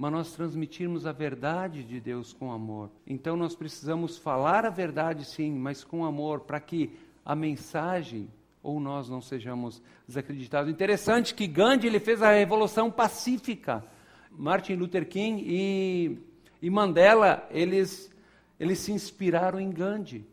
mas 0.00 0.12
nós 0.12 0.32
transmitirmos 0.32 1.04
a 1.04 1.12
verdade 1.12 1.84
de 1.84 2.00
Deus 2.00 2.32
com 2.32 2.50
amor. 2.50 2.88
Então 3.06 3.36
nós 3.36 3.54
precisamos 3.54 4.16
falar 4.16 4.64
a 4.64 4.70
verdade 4.70 5.26
sim, 5.26 5.52
mas 5.52 5.84
com 5.84 6.06
amor, 6.06 6.40
para 6.40 6.58
que 6.58 6.96
a 7.22 7.36
mensagem 7.36 8.26
ou 8.62 8.80
nós 8.80 9.10
não 9.10 9.20
sejamos 9.20 9.82
desacreditados. 10.08 10.72
Interessante 10.72 11.34
que 11.34 11.46
Gandhi 11.46 11.86
ele 11.86 12.00
fez 12.00 12.22
a 12.22 12.32
revolução 12.32 12.90
pacífica. 12.90 13.84
Martin 14.30 14.76
Luther 14.76 15.06
King 15.06 15.44
e, 15.46 16.18
e 16.62 16.70
Mandela, 16.70 17.46
eles, 17.50 18.10
eles 18.58 18.78
se 18.78 18.92
inspiraram 18.92 19.60
em 19.60 19.70
Gandhi. 19.70 20.24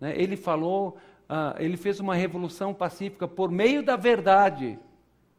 Né? 0.00 0.14
Ele 0.16 0.38
falou, 0.38 0.96
uh, 1.28 1.60
ele 1.60 1.76
fez 1.76 2.00
uma 2.00 2.14
revolução 2.14 2.72
pacífica 2.72 3.28
por 3.28 3.50
meio 3.50 3.82
da 3.82 3.96
verdade, 3.96 4.78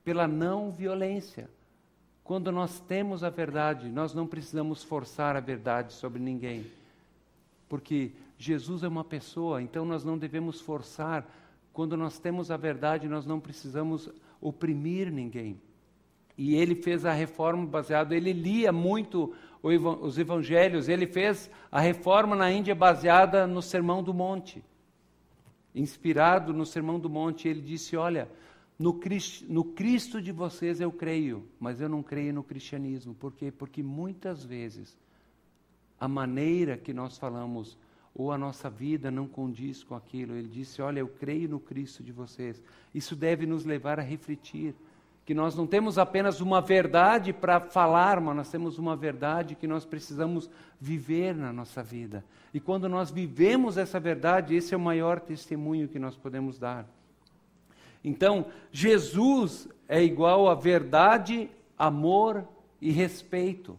pela 0.04 0.28
não 0.28 0.70
violência. 0.70 1.50
Quando 2.26 2.52
nós 2.52 2.80
temos 2.80 3.24
a 3.24 3.30
verdade, 3.30 3.88
nós 3.88 4.16
não 4.16 4.26
precisamos 4.26 4.84
forçar 4.84 5.36
a 5.36 5.40
verdade 5.40 5.94
sobre 5.94 6.20
ninguém. 6.20 6.66
Porque 7.70 8.14
Jesus 8.36 8.82
é 8.84 8.88
uma 8.88 9.04
pessoa, 9.04 9.62
então 9.62 9.86
nós 9.86 10.04
não 10.04 10.18
devemos 10.18 10.60
forçar 10.60 11.24
quando 11.72 11.96
nós 11.96 12.18
temos 12.18 12.50
a 12.50 12.58
verdade, 12.58 13.08
nós 13.08 13.28
não 13.28 13.40
precisamos 13.40 14.10
oprimir 14.42 15.12
ninguém. 15.12 15.62
E 16.36 16.56
ele 16.56 16.74
fez 16.74 17.06
a 17.06 17.14
reforma 17.14 17.64
baseada, 17.64 18.16
ele 18.16 18.34
lia 18.34 18.72
muito 18.72 19.32
os 19.62 20.18
evangelhos, 20.18 20.90
ele 20.90 21.06
fez 21.06 21.48
a 21.72 21.80
reforma 21.80 22.36
na 22.36 22.52
Índia 22.52 22.74
baseada 22.74 23.46
no 23.46 23.62
Sermão 23.62 24.02
do 24.02 24.16
Monte. 24.16 24.64
Inspirado 25.76 26.54
no 26.54 26.66
Sermão 26.66 27.00
do 27.00 27.10
Monte, 27.10 27.48
ele 27.48 27.62
disse: 27.62 27.96
Olha, 27.96 28.28
no 28.78 28.94
Cristo, 28.96 29.46
no 29.48 29.64
Cristo 29.64 30.22
de 30.22 30.32
vocês 30.32 30.82
eu 30.82 30.92
creio, 30.92 31.48
mas 31.60 31.80
eu 31.80 31.88
não 31.88 32.04
creio 32.04 32.34
no 32.34 32.44
cristianismo. 32.44 33.16
Por 33.16 33.34
quê? 33.34 33.52
Porque 33.52 33.82
muitas 33.82 34.44
vezes 34.44 34.98
a 36.00 36.08
maneira 36.08 36.78
que 36.78 36.94
nós 36.94 37.18
falamos 37.18 37.78
ou 38.14 38.32
a 38.32 38.38
nossa 38.38 38.70
vida 38.70 39.10
não 39.10 39.28
condiz 39.28 39.84
com 39.84 39.96
aquilo. 39.96 40.36
Ele 40.36 40.48
disse: 40.48 40.82
Olha, 40.82 41.00
eu 41.00 41.08
creio 41.08 41.50
no 41.50 41.60
Cristo 41.60 42.04
de 42.04 42.12
vocês. 42.12 42.62
Isso 42.94 43.16
deve 43.16 43.46
nos 43.46 43.66
levar 43.66 44.00
a 44.00 44.04
refletir. 44.04 44.76
Que 45.26 45.34
nós 45.34 45.56
não 45.56 45.66
temos 45.66 45.98
apenas 45.98 46.40
uma 46.40 46.62
verdade 46.62 47.34
para 47.34 47.60
falar, 47.60 48.22
mas 48.22 48.36
nós 48.36 48.52
temos 48.52 48.78
uma 48.78 48.96
verdade 48.96 49.56
que 49.56 49.66
nós 49.66 49.84
precisamos 49.84 50.50
viver 50.80 51.34
na 51.34 51.52
nossa 51.52 51.82
vida. 51.82 52.24
E 52.54 52.60
quando 52.60 52.88
nós 52.88 53.10
vivemos 53.10 53.76
essa 53.76 54.00
verdade, 54.00 54.54
esse 54.54 54.74
é 54.74 54.78
o 54.78 54.80
maior 54.80 55.20
testemunho 55.20 55.88
que 55.88 55.98
nós 55.98 56.16
podemos 56.16 56.60
dar. 56.60 56.88
Então, 58.08 58.46
Jesus 58.72 59.68
é 59.88 60.02
igual 60.04 60.48
a 60.48 60.54
verdade, 60.54 61.50
amor 61.78 62.48
e 62.80 62.92
respeito. 62.92 63.78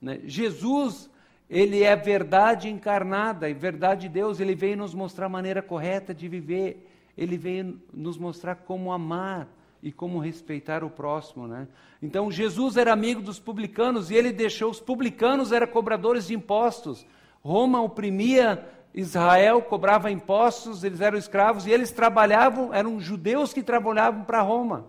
Né? 0.00 0.20
Jesus 0.24 1.10
ele 1.48 1.82
é 1.82 1.94
verdade 1.94 2.68
encarnada, 2.68 3.48
e 3.48 3.54
verdade 3.54 4.02
de 4.02 4.08
Deus, 4.08 4.40
ele 4.40 4.54
veio 4.54 4.76
nos 4.76 4.94
mostrar 4.94 5.26
a 5.26 5.28
maneira 5.28 5.62
correta 5.62 6.12
de 6.12 6.26
viver, 6.26 6.90
ele 7.16 7.36
veio 7.36 7.80
nos 7.92 8.18
mostrar 8.18 8.56
como 8.56 8.92
amar 8.92 9.48
e 9.82 9.92
como 9.92 10.18
respeitar 10.18 10.82
o 10.82 10.90
próximo, 10.90 11.46
né? 11.46 11.68
Então 12.02 12.30
Jesus 12.30 12.76
era 12.76 12.92
amigo 12.92 13.22
dos 13.22 13.38
publicanos 13.38 14.10
e 14.10 14.14
ele 14.14 14.32
deixou 14.32 14.70
os 14.70 14.80
publicanos 14.80 15.52
eram 15.52 15.68
cobradores 15.68 16.26
de 16.26 16.34
impostos. 16.34 17.06
Roma 17.40 17.80
oprimia 17.80 18.66
Israel, 18.96 19.60
cobrava 19.60 20.10
impostos, 20.10 20.82
eles 20.82 21.02
eram 21.02 21.18
escravos 21.18 21.66
e 21.66 21.70
eles 21.70 21.90
trabalhavam, 21.90 22.72
eram 22.72 22.98
judeus 22.98 23.52
que 23.52 23.62
trabalhavam 23.62 24.24
para 24.24 24.40
Roma. 24.40 24.86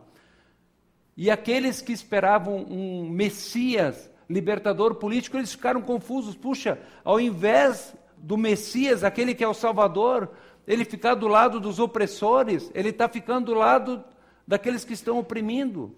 E 1.18 1.30
aqueles 1.30 1.82
que 1.82 1.92
esperavam 1.92 2.66
um 2.70 3.10
Messias 3.10 4.10
libertador 4.30 4.96
político, 4.96 5.38
eles 5.38 5.52
ficaram 5.52 5.82
confusos. 5.82 6.36
Puxa, 6.36 6.80
ao 7.04 7.20
invés 7.20 7.94
do 8.18 8.38
Messias, 8.38 9.04
aquele 9.04 9.36
que 9.36 9.44
é 9.44 9.48
o 9.48 9.54
Salvador, 9.54 10.30
ele 10.66 10.86
ficar 10.86 11.16
do 11.16 11.28
lado 11.28 11.60
dos 11.60 11.78
opressores, 11.78 12.72
ele 12.74 12.90
está 12.90 13.10
ficando 13.10 13.48
do 13.48 13.54
lado 13.54 14.04
daqueles 14.48 14.86
que 14.86 14.94
estão 14.94 15.20
oprimindo. 15.20 15.94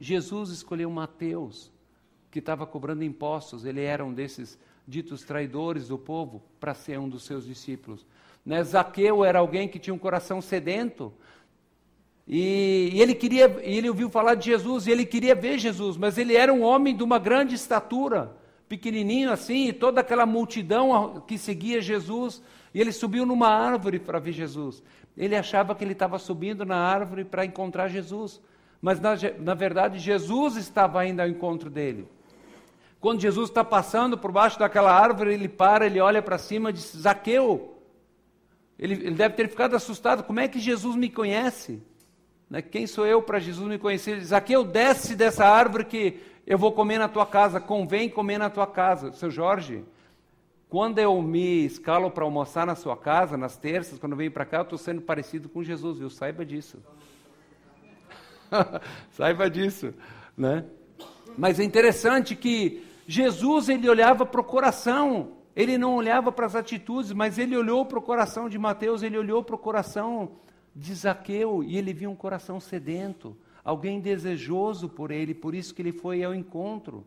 Jesus 0.00 0.50
escolheu 0.50 0.90
Mateus, 0.90 1.70
que 2.32 2.40
estava 2.40 2.66
cobrando 2.66 3.04
impostos, 3.04 3.64
ele 3.64 3.82
era 3.82 4.04
um 4.04 4.12
desses 4.12 4.58
ditos 4.86 5.22
traidores 5.22 5.88
do 5.88 5.98
povo, 5.98 6.42
para 6.58 6.74
ser 6.74 6.98
um 6.98 7.08
dos 7.08 7.24
seus 7.24 7.46
discípulos. 7.46 8.06
Né? 8.44 8.62
Zaqueu 8.62 9.24
era 9.24 9.38
alguém 9.38 9.68
que 9.68 9.78
tinha 9.78 9.94
um 9.94 9.98
coração 9.98 10.40
sedento, 10.40 11.12
e, 12.26 12.90
e, 12.92 13.00
ele 13.00 13.14
queria, 13.14 13.56
ele 13.62 13.88
ouviu 13.88 14.08
falar 14.08 14.34
de 14.34 14.46
Jesus, 14.46 14.86
e 14.86 14.90
ele 14.90 15.04
queria 15.04 15.34
ver 15.34 15.58
Jesus, 15.58 15.96
mas 15.96 16.18
ele 16.18 16.36
era 16.36 16.52
um 16.52 16.62
homem 16.62 16.96
de 16.96 17.02
uma 17.02 17.18
grande 17.18 17.54
estatura, 17.54 18.36
pequenininho 18.68 19.30
assim, 19.30 19.68
e 19.68 19.72
toda 19.72 20.00
aquela 20.00 20.24
multidão 20.24 21.22
que 21.26 21.36
seguia 21.36 21.80
Jesus, 21.80 22.42
e 22.72 22.80
ele 22.80 22.92
subiu 22.92 23.26
numa 23.26 23.48
árvore 23.48 23.98
para 23.98 24.18
ver 24.18 24.32
Jesus. 24.32 24.82
Ele 25.16 25.36
achava 25.36 25.74
que 25.74 25.84
ele 25.84 25.92
estava 25.92 26.18
subindo 26.18 26.64
na 26.64 26.76
árvore 26.76 27.24
para 27.24 27.44
encontrar 27.44 27.88
Jesus, 27.88 28.40
mas 28.80 28.98
na, 28.98 29.14
na 29.38 29.54
verdade 29.54 29.98
Jesus 29.98 30.56
estava 30.56 31.04
indo 31.06 31.20
ao 31.20 31.28
encontro 31.28 31.68
dele. 31.68 32.08
Quando 33.02 33.20
Jesus 33.20 33.48
está 33.48 33.64
passando 33.64 34.16
por 34.16 34.30
baixo 34.30 34.60
daquela 34.60 34.94
árvore, 34.94 35.34
ele 35.34 35.48
para, 35.48 35.84
ele 35.86 35.98
olha 35.98 36.22
para 36.22 36.38
cima 36.38 36.70
e 36.70 36.72
diz: 36.72 36.96
Zaqueu. 36.96 37.76
Ele, 38.78 38.94
ele 38.94 39.16
deve 39.16 39.34
ter 39.34 39.48
ficado 39.48 39.74
assustado: 39.74 40.22
como 40.22 40.38
é 40.38 40.46
que 40.46 40.60
Jesus 40.60 40.94
me 40.94 41.10
conhece? 41.10 41.82
Né? 42.48 42.62
Quem 42.62 42.86
sou 42.86 43.04
eu 43.04 43.20
para 43.20 43.40
Jesus 43.40 43.66
me 43.66 43.76
conhecer? 43.76 44.12
Ele 44.12 44.20
diz: 44.20 44.30
eu 44.48 44.62
desce 44.62 45.16
dessa 45.16 45.44
árvore 45.44 45.84
que 45.84 46.20
eu 46.46 46.56
vou 46.56 46.70
comer 46.70 46.96
na 46.98 47.08
tua 47.08 47.26
casa. 47.26 47.58
Convém 47.58 48.08
comer 48.08 48.38
na 48.38 48.48
tua 48.48 48.68
casa. 48.68 49.10
Seu 49.14 49.32
Jorge, 49.32 49.82
quando 50.68 51.00
eu 51.00 51.20
me 51.20 51.66
escalo 51.66 52.08
para 52.08 52.22
almoçar 52.22 52.64
na 52.64 52.76
sua 52.76 52.96
casa, 52.96 53.36
nas 53.36 53.56
terças, 53.56 53.98
quando 53.98 54.12
eu 54.12 54.18
venho 54.18 54.30
para 54.30 54.44
cá, 54.44 54.58
eu 54.58 54.62
estou 54.62 54.78
sendo 54.78 55.02
parecido 55.02 55.48
com 55.48 55.64
Jesus, 55.64 55.98
viu? 55.98 56.08
Saiba 56.08 56.46
disso. 56.46 56.78
Saiba 59.10 59.50
disso, 59.50 59.92
né? 60.36 60.64
Mas 61.36 61.58
é 61.58 61.64
interessante 61.64 62.36
que 62.36 62.91
Jesus 63.06 63.68
ele 63.68 63.88
olhava 63.88 64.24
para 64.24 64.40
o 64.40 64.44
coração, 64.44 65.32
ele 65.54 65.76
não 65.76 65.96
olhava 65.96 66.30
para 66.30 66.46
as 66.46 66.54
atitudes, 66.54 67.12
mas 67.12 67.38
ele 67.38 67.56
olhou 67.56 67.84
para 67.84 67.98
o 67.98 68.02
coração 68.02 68.48
de 68.48 68.58
Mateus, 68.58 69.02
ele 69.02 69.18
olhou 69.18 69.42
para 69.42 69.54
o 69.54 69.58
coração 69.58 70.32
de 70.74 70.94
Zaqueu 70.94 71.62
e 71.62 71.76
ele 71.76 71.92
viu 71.92 72.10
um 72.10 72.16
coração 72.16 72.58
sedento, 72.60 73.36
alguém 73.64 74.00
desejoso 74.00 74.88
por 74.88 75.10
ele, 75.10 75.34
por 75.34 75.54
isso 75.54 75.74
que 75.74 75.82
ele 75.82 75.92
foi 75.92 76.22
ao 76.22 76.34
encontro. 76.34 77.04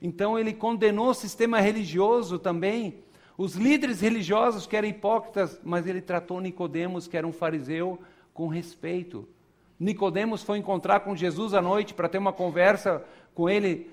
Então 0.00 0.38
ele 0.38 0.52
condenou 0.52 1.08
o 1.08 1.14
sistema 1.14 1.60
religioso 1.60 2.38
também, 2.38 2.98
os 3.38 3.54
líderes 3.54 4.00
religiosos 4.00 4.66
que 4.66 4.76
eram 4.76 4.88
hipócritas, 4.88 5.60
mas 5.62 5.86
ele 5.86 6.00
tratou 6.00 6.40
Nicodemos, 6.40 7.06
que 7.06 7.16
era 7.16 7.26
um 7.26 7.32
fariseu, 7.32 7.98
com 8.32 8.48
respeito. 8.48 9.28
Nicodemos 9.78 10.42
foi 10.42 10.58
encontrar 10.58 11.00
com 11.00 11.14
Jesus 11.14 11.52
à 11.52 11.60
noite 11.60 11.92
para 11.92 12.08
ter 12.08 12.18
uma 12.18 12.32
conversa 12.32 13.04
com 13.34 13.48
ele. 13.48 13.90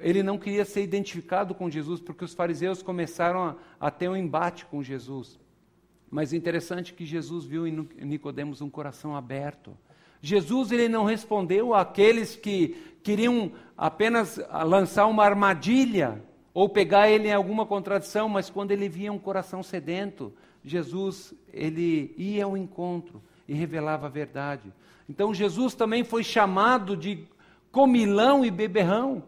Ele 0.00 0.22
não 0.22 0.38
queria 0.38 0.64
ser 0.64 0.82
identificado 0.82 1.54
com 1.54 1.70
Jesus, 1.70 2.00
porque 2.00 2.24
os 2.24 2.34
fariseus 2.34 2.82
começaram 2.82 3.42
a, 3.42 3.56
a 3.80 3.90
ter 3.90 4.08
um 4.08 4.16
embate 4.16 4.66
com 4.66 4.82
Jesus. 4.82 5.38
Mas 6.10 6.32
interessante 6.32 6.94
que 6.94 7.04
Jesus 7.04 7.44
viu 7.44 7.66
em 7.66 7.86
Nicodemos 8.00 8.60
um 8.60 8.70
coração 8.70 9.14
aberto. 9.14 9.76
Jesus 10.20 10.72
ele 10.72 10.88
não 10.88 11.04
respondeu 11.04 11.74
àqueles 11.74 12.34
que 12.34 12.76
queriam 13.02 13.52
apenas 13.76 14.40
lançar 14.66 15.06
uma 15.06 15.24
armadilha 15.24 16.22
ou 16.52 16.68
pegar 16.68 17.08
ele 17.08 17.28
em 17.28 17.32
alguma 17.32 17.64
contradição, 17.64 18.28
mas 18.28 18.50
quando 18.50 18.72
ele 18.72 18.88
via 18.88 19.12
um 19.12 19.18
coração 19.18 19.62
sedento, 19.62 20.32
Jesus 20.64 21.32
ele 21.52 22.14
ia 22.16 22.44
ao 22.44 22.56
encontro 22.56 23.22
e 23.46 23.54
revelava 23.54 24.06
a 24.06 24.10
verdade. 24.10 24.72
Então 25.08 25.32
Jesus 25.32 25.74
também 25.74 26.02
foi 26.02 26.24
chamado 26.24 26.96
de 26.96 27.26
comilão 27.70 28.44
e 28.44 28.50
beberrão, 28.50 29.22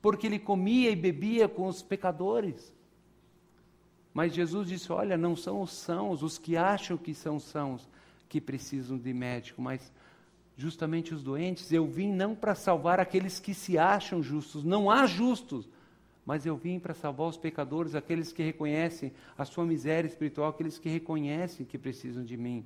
porque 0.00 0.26
ele 0.26 0.38
comia 0.38 0.90
e 0.90 0.96
bebia 0.96 1.48
com 1.48 1.66
os 1.66 1.82
pecadores. 1.82 2.74
Mas 4.12 4.34
Jesus 4.34 4.68
disse: 4.68 4.90
Olha, 4.92 5.16
não 5.16 5.36
são 5.36 5.60
os 5.60 5.72
sãos, 5.72 6.22
os 6.22 6.38
que 6.38 6.56
acham 6.56 6.96
que 6.96 7.14
são 7.14 7.38
sãos, 7.38 7.88
que 8.28 8.40
precisam 8.40 8.98
de 8.98 9.12
médico, 9.12 9.62
mas 9.62 9.92
justamente 10.56 11.14
os 11.14 11.22
doentes. 11.22 11.72
Eu 11.72 11.86
vim 11.86 12.12
não 12.12 12.34
para 12.34 12.54
salvar 12.54 13.00
aqueles 13.00 13.38
que 13.38 13.54
se 13.54 13.78
acham 13.78 14.22
justos, 14.22 14.64
não 14.64 14.90
há 14.90 15.06
justos, 15.06 15.68
mas 16.24 16.44
eu 16.44 16.56
vim 16.56 16.78
para 16.78 16.94
salvar 16.94 17.28
os 17.28 17.36
pecadores, 17.36 17.94
aqueles 17.94 18.32
que 18.32 18.42
reconhecem 18.42 19.12
a 19.36 19.44
sua 19.44 19.64
miséria 19.64 20.08
espiritual, 20.08 20.50
aqueles 20.50 20.78
que 20.78 20.88
reconhecem 20.88 21.66
que 21.66 21.78
precisam 21.78 22.24
de 22.24 22.36
mim. 22.36 22.64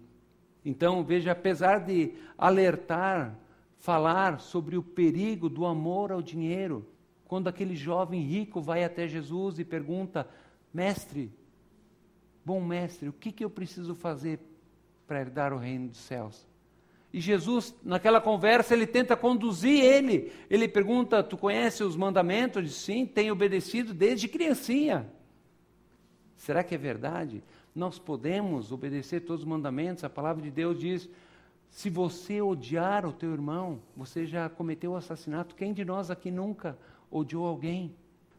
Então, 0.65 1.05
veja, 1.05 1.33
apesar 1.33 1.79
de 1.79 2.15
alertar, 2.39 3.39
falar 3.79 4.41
sobre 4.41 4.77
o 4.77 4.83
perigo 4.83 5.49
do 5.49 5.67
amor 5.67 6.11
ao 6.11 6.23
dinheiro, 6.23 6.87
quando 7.27 7.49
aquele 7.49 7.75
jovem 7.75 8.23
rico 8.23 8.61
vai 8.61 8.85
até 8.85 9.09
Jesus 9.09 9.59
e 9.59 9.65
pergunta: 9.65 10.29
Mestre, 10.73 11.33
bom 12.45 12.61
mestre, 12.61 13.09
o 13.09 13.13
que, 13.13 13.33
que 13.33 13.45
eu 13.45 13.51
preciso 13.51 13.95
fazer 13.95 14.39
para 15.07 15.21
herdar 15.21 15.53
o 15.53 15.59
reino 15.59 15.89
dos 15.89 15.99
céus? 15.99 16.47
E 17.13 17.21
Jesus, 17.21 17.73
naquela 17.85 18.21
conversa, 18.21 18.75
ele 18.75 18.89
tenta 18.89 19.17
conduzir 19.17 19.85
ele. 19.85 20.33
Ele 20.51 20.67
pergunta: 20.67 21.23
Tu 21.23 21.37
conhece 21.37 21.85
os 21.85 21.97
mandamentos? 21.97 22.63
Diz: 22.65 22.75
Sim, 22.75 23.07
tenho 23.07 23.33
obedecido 23.33 23.95
desde 23.95 24.27
criancinha. 24.27 25.09
Será 26.37 26.65
que 26.65 26.75
é 26.75 26.79
verdade? 26.79 27.41
Nós 27.73 28.01
podemos 28.01 28.73
obedecer 28.73 29.21
todos 29.21 29.43
os 29.43 29.49
mandamentos. 29.49 30.03
A 30.03 30.11
palavra 30.11 30.43
de 30.43 30.51
Deus 30.51 30.79
diz: 30.81 31.09
Se 31.71 31.89
você 31.89 32.43
odiar 32.43 33.07
o 33.07 33.13
teu 33.13 33.33
irmão, 33.33 33.81
você 33.97 34.27
já 34.27 34.49
cometeu 34.49 34.91
o 34.91 34.97
assassinato. 34.97 35.55
Quem 35.55 35.73
de 35.73 35.85
nós 35.85 36.11
aqui 36.11 36.33
nunca 36.33 36.77
odiou 37.19 37.47
alguém? 37.47 37.95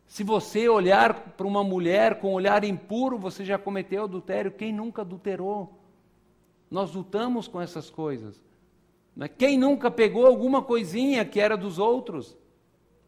Se 0.05 0.24
você 0.24 0.70
olhar 0.70 1.13
para 1.32 1.48
uma 1.48 1.63
mulher 1.63 2.20
com 2.20 2.32
um 2.32 2.34
olhar 2.34 2.63
impuro, 2.63 3.17
você 3.17 3.44
já 3.44 3.58
cometeu 3.58 4.03
adultério. 4.03 4.51
Quem 4.51 4.72
nunca 4.72 5.01
adulterou? 5.01 5.79
Nós 6.70 6.94
lutamos 6.94 7.48
com 7.48 7.60
essas 7.60 7.89
coisas. 7.89 8.44
Né? 9.15 9.27
Quem 9.27 9.58
nunca 9.58 9.89
pegou 9.89 10.25
alguma 10.25 10.62
coisinha 10.62 11.25
que 11.25 11.39
era 11.39 11.58
dos 11.58 11.79
outros? 11.79 12.38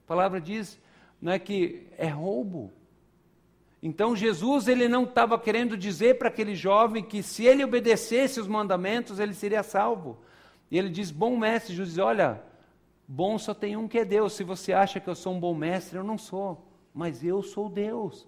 A 0.06 0.08
palavra 0.08 0.42
diz 0.42 0.80
né, 1.22 1.38
que 1.38 1.86
é 1.98 2.08
roubo. 2.08 2.72
Então 3.82 4.16
Jesus 4.16 4.68
ele 4.68 4.88
não 4.88 5.04
estava 5.04 5.38
querendo 5.38 5.78
dizer 5.78 6.18
para 6.18 6.30
aquele 6.30 6.56
jovem 6.56 7.04
que 7.04 7.22
se 7.22 7.46
ele 7.46 7.64
obedecesse 7.64 8.40
os 8.40 8.48
mandamentos 8.48 9.20
ele 9.20 9.34
seria 9.34 9.62
salvo. 9.62 10.18
E 10.72 10.78
ele 10.78 10.90
diz: 10.90 11.12
Bom 11.12 11.38
mestre, 11.38 11.76
Jesus 11.76 11.98
Olha, 12.00 12.42
bom 13.08 13.38
só 13.38 13.54
tem 13.54 13.78
um 13.78 13.88
que 13.88 14.00
é 14.00 14.06
Deus. 14.06 14.34
Se 14.34 14.44
você 14.44 14.74
acha 14.74 15.00
que 15.00 15.08
eu 15.08 15.16
sou 15.16 15.34
um 15.34 15.40
bom 15.40 15.54
mestre, 15.54 15.98
eu 15.98 16.04
não 16.04 16.18
sou, 16.18 16.68
mas 16.94 17.24
eu 17.24 17.42
sou 17.42 17.70
Deus. 17.70 18.28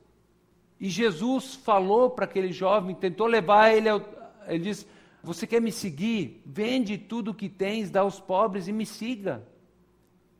E 0.80 0.90
Jesus 0.90 1.56
falou 1.56 2.10
para 2.10 2.26
aquele 2.26 2.52
jovem, 2.52 2.96
tentou 2.96 3.28
levar 3.28 3.76
ele, 3.76 3.90
ao, 3.90 4.02
ele 4.48 4.60
diz: 4.60 4.88
você 5.22 5.46
quer 5.46 5.62
me 5.62 5.72
seguir? 5.72 6.42
Vende 6.46 6.98
tudo 6.98 7.32
o 7.32 7.34
que 7.34 7.50
tens, 7.50 7.92
dá 7.92 8.02
aos 8.02 8.20
pobres 8.20 8.68
e 8.68 8.72
me 8.72 8.86
siga. 8.86 9.44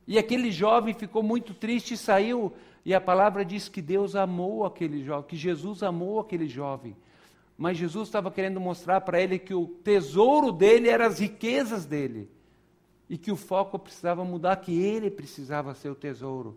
E 0.06 0.18
aquele 0.18 0.50
jovem 0.50 0.94
ficou 0.94 1.22
muito 1.22 1.52
triste 1.52 1.94
e 1.94 1.96
saiu. 1.96 2.52
E 2.84 2.94
a 2.94 3.00
palavra 3.00 3.44
diz 3.44 3.68
que 3.68 3.82
Deus 3.82 4.16
amou 4.16 4.64
aquele 4.64 5.04
jovem, 5.04 5.28
que 5.28 5.36
Jesus 5.36 5.82
amou 5.82 6.18
aquele 6.18 6.48
jovem. 6.48 6.96
Mas 7.56 7.76
Jesus 7.76 8.08
estava 8.08 8.30
querendo 8.30 8.58
mostrar 8.58 9.02
para 9.02 9.20
ele 9.20 9.38
que 9.38 9.52
o 9.52 9.66
tesouro 9.66 10.50
dele 10.50 10.88
eram 10.88 11.04
as 11.04 11.18
riquezas 11.18 11.84
dele. 11.84 12.30
E 13.10 13.18
que 13.18 13.30
o 13.30 13.36
foco 13.36 13.78
precisava 13.78 14.24
mudar, 14.24 14.56
que 14.56 14.80
ele 14.80 15.10
precisava 15.10 15.74
ser 15.74 15.90
o 15.90 15.94
tesouro. 15.94 16.56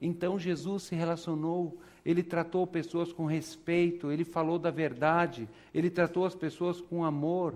Então 0.00 0.38
Jesus 0.38 0.84
se 0.84 0.94
relacionou 0.94 1.78
ele 2.04 2.22
tratou 2.22 2.66
pessoas 2.66 3.12
com 3.12 3.24
respeito, 3.24 4.12
ele 4.12 4.24
falou 4.24 4.58
da 4.58 4.70
verdade, 4.70 5.48
ele 5.72 5.88
tratou 5.88 6.26
as 6.26 6.34
pessoas 6.34 6.80
com 6.80 7.02
amor. 7.02 7.54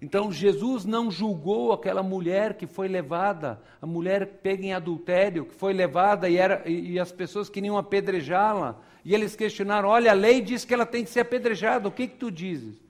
Então 0.00 0.30
Jesus 0.30 0.84
não 0.84 1.10
julgou 1.10 1.72
aquela 1.72 2.02
mulher 2.02 2.54
que 2.54 2.66
foi 2.66 2.86
levada, 2.86 3.60
a 3.80 3.86
mulher 3.86 4.40
pega 4.42 4.66
em 4.66 4.72
adultério, 4.72 5.46
que 5.46 5.54
foi 5.54 5.72
levada 5.72 6.28
e, 6.28 6.36
era, 6.36 6.68
e 6.68 7.00
as 7.00 7.10
pessoas 7.10 7.48
queriam 7.48 7.78
apedrejá-la. 7.78 8.80
E 9.04 9.14
eles 9.14 9.34
questionaram: 9.34 9.88
olha, 9.88 10.10
a 10.10 10.14
lei 10.14 10.40
diz 10.40 10.64
que 10.64 10.74
ela 10.74 10.86
tem 10.86 11.02
que 11.02 11.10
ser 11.10 11.20
apedrejada, 11.20 11.88
o 11.88 11.92
que, 11.92 12.06
que 12.06 12.16
tu 12.16 12.30
dizes? 12.30 12.80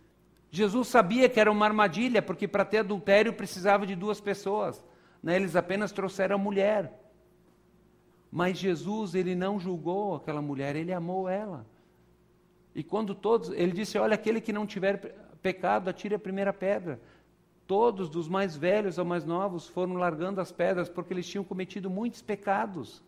Jesus 0.51 0.89
sabia 0.89 1.29
que 1.29 1.39
era 1.39 1.51
uma 1.51 1.67
armadilha, 1.67 2.23
porque 2.23 2.49
para 2.49 2.65
ter 2.65 2.79
adultério 2.79 3.33
precisava 3.33 3.87
de 3.87 3.95
duas 3.95 4.21
pessoas. 4.21 4.83
Né? 5.23 5.37
Eles 5.37 5.57
apenas 5.57 5.93
trouxeram 5.93 6.37
a 6.37 6.39
mulher. 6.39 6.93
Mas 8.31 8.59
Jesus, 8.59 9.15
ele 9.15 9.35
não 9.35 9.59
julgou 9.59 10.17
aquela 10.17 10.41
mulher, 10.41 10.77
ele 10.77 10.93
amou 10.93 11.29
ela. 11.29 11.67
E 12.75 12.83
quando 12.83 13.15
todos, 13.15 13.51
ele 13.51 13.73
disse: 13.73 13.99
Olha, 13.99 14.15
aquele 14.15 14.41
que 14.41 14.53
não 14.53 14.67
tiver 14.67 14.99
pecado, 15.43 15.89
atire 15.89 16.15
a 16.15 16.19
primeira 16.19 16.53
pedra. 16.53 17.01
Todos, 17.67 18.09
dos 18.09 18.29
mais 18.29 18.57
velhos 18.57 18.99
ao 18.99 19.05
mais 19.05 19.27
novos, 19.27 19.69
foram 19.69 19.95
largando 19.95 20.41
as 20.41 20.51
pedras 20.51 20.89
porque 20.89 21.13
eles 21.13 21.29
tinham 21.29 21.45
cometido 21.45 21.91
muitos 21.91 22.23
pecados. 22.23 23.03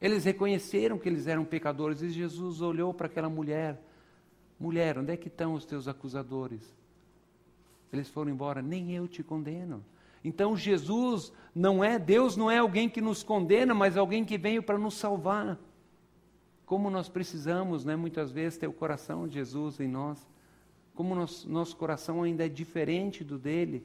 Eles 0.00 0.24
reconheceram 0.24 0.98
que 0.98 1.08
eles 1.08 1.26
eram 1.26 1.44
pecadores 1.44 2.00
e 2.02 2.10
Jesus 2.10 2.60
olhou 2.60 2.94
para 2.94 3.06
aquela 3.06 3.28
mulher: 3.28 3.80
Mulher, 4.58 4.98
onde 4.98 5.12
é 5.12 5.16
que 5.16 5.28
estão 5.28 5.54
os 5.54 5.64
teus 5.64 5.86
acusadores? 5.86 6.79
Eles 7.92 8.08
foram 8.08 8.30
embora, 8.30 8.62
nem 8.62 8.92
eu 8.92 9.08
te 9.08 9.22
condeno. 9.22 9.84
Então 10.24 10.56
Jesus 10.56 11.32
não 11.54 11.82
é, 11.82 11.98
Deus 11.98 12.36
não 12.36 12.50
é 12.50 12.58
alguém 12.58 12.88
que 12.88 13.00
nos 13.00 13.22
condena, 13.22 13.74
mas 13.74 13.96
alguém 13.96 14.24
que 14.24 14.38
veio 14.38 14.62
para 14.62 14.78
nos 14.78 14.94
salvar. 14.94 15.58
Como 16.66 16.88
nós 16.90 17.08
precisamos, 17.08 17.84
né, 17.84 17.96
muitas 17.96 18.30
vezes, 18.30 18.58
ter 18.58 18.68
o 18.68 18.72
coração 18.72 19.26
de 19.26 19.34
Jesus 19.34 19.80
em 19.80 19.88
nós. 19.88 20.24
Como 20.94 21.14
nosso, 21.14 21.50
nosso 21.50 21.76
coração 21.76 22.22
ainda 22.22 22.46
é 22.46 22.48
diferente 22.48 23.24
do 23.24 23.38
dele. 23.38 23.84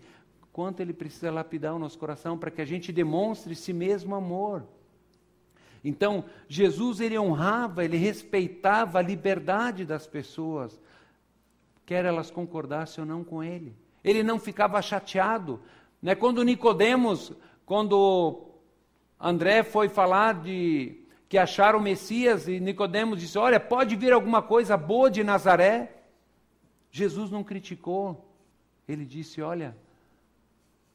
Quanto 0.54 0.82
ele 0.82 0.94
precisa 0.94 1.32
lapidar 1.32 1.74
o 1.74 1.80
nosso 1.80 1.98
coração 1.98 2.38
para 2.38 2.52
que 2.52 2.62
a 2.62 2.65
gente 2.65 2.91
demonstre 2.91 3.54
esse 3.54 3.74
mesmo 3.74 4.13
amor. 4.13 4.63
Então, 5.84 6.26
Jesus 6.48 7.00
ele 7.00 7.18
honrava, 7.18 7.86
ele 7.86 7.98
respeitava 7.98 9.00
a 9.00 9.02
liberdade 9.02 9.86
das 9.86 10.08
pessoas, 10.08 10.80
quer 11.86 12.06
elas 12.06 12.32
concordassem 12.32 13.04
ou 13.04 13.08
não 13.08 13.24
com 13.24 13.44
ele. 13.44 13.76
Ele 14.06 14.24
não 14.24 14.39
ficava 14.39 14.82
chateado 14.82 15.60
né? 16.06 16.13
Quando 16.13 16.44
Nicodemos, 16.44 17.34
quando 17.65 18.46
André 19.20 19.63
foi 19.63 19.89
falar 19.89 20.36
de 20.36 21.02
que 21.28 21.36
acharam 21.36 21.80
o 21.80 21.82
Messias 21.82 22.48
e 22.48 22.60
Nicodemos 22.60 23.20
disse: 23.20 23.39
"Olha, 23.39 23.60
pode 23.60 23.96
vir 23.96 24.13
alguma 24.13 24.39
coisa 24.39 24.78
boa 24.78 25.10
de 25.10 25.24
Nazaré?" 25.24 26.04
Jesus 26.91 27.32
não 27.32 27.44
criticou. 27.44 28.24
Ele 28.88 29.04
disse: 29.04 29.41
"Olha, 29.41 29.76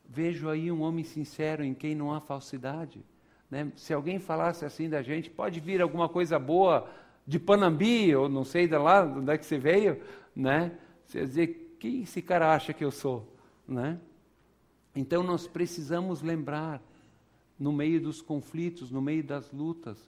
vejo 0.08 0.48
aí 0.48 0.70
um 0.70 0.82
homem 0.82 1.02
sincero 1.02 1.64
em 1.64 1.74
quem 1.74 1.96
não 1.96 2.14
há 2.14 2.20
falsidade." 2.20 3.04
Né? 3.50 3.72
Se 3.74 3.92
alguém 3.92 4.20
falasse 4.20 4.64
assim 4.64 4.88
da 4.88 5.02
gente, 5.02 5.28
pode 5.28 5.58
vir 5.58 5.82
alguma 5.82 6.08
coisa 6.08 6.38
boa 6.38 6.88
de 7.26 7.40
Panambi, 7.40 8.14
ou 8.14 8.28
não 8.28 8.44
sei 8.44 8.68
de 8.68 8.78
lá, 8.78 9.04
de 9.04 9.18
onde 9.18 9.32
é 9.32 9.36
que 9.36 9.44
você 9.44 9.58
veio, 9.58 10.00
né? 10.36 10.70
Você 11.04 11.22
dizer, 11.22 11.69
quem 11.80 12.02
esse 12.02 12.20
cara 12.20 12.54
acha 12.54 12.74
que 12.74 12.84
eu 12.84 12.90
sou, 12.90 13.26
né? 13.66 13.98
Então 14.94 15.22
nós 15.22 15.46
precisamos 15.46 16.20
lembrar, 16.20 16.82
no 17.58 17.72
meio 17.72 18.00
dos 18.00 18.22
conflitos, 18.22 18.90
no 18.90 19.00
meio 19.02 19.24
das 19.24 19.50
lutas, 19.50 19.98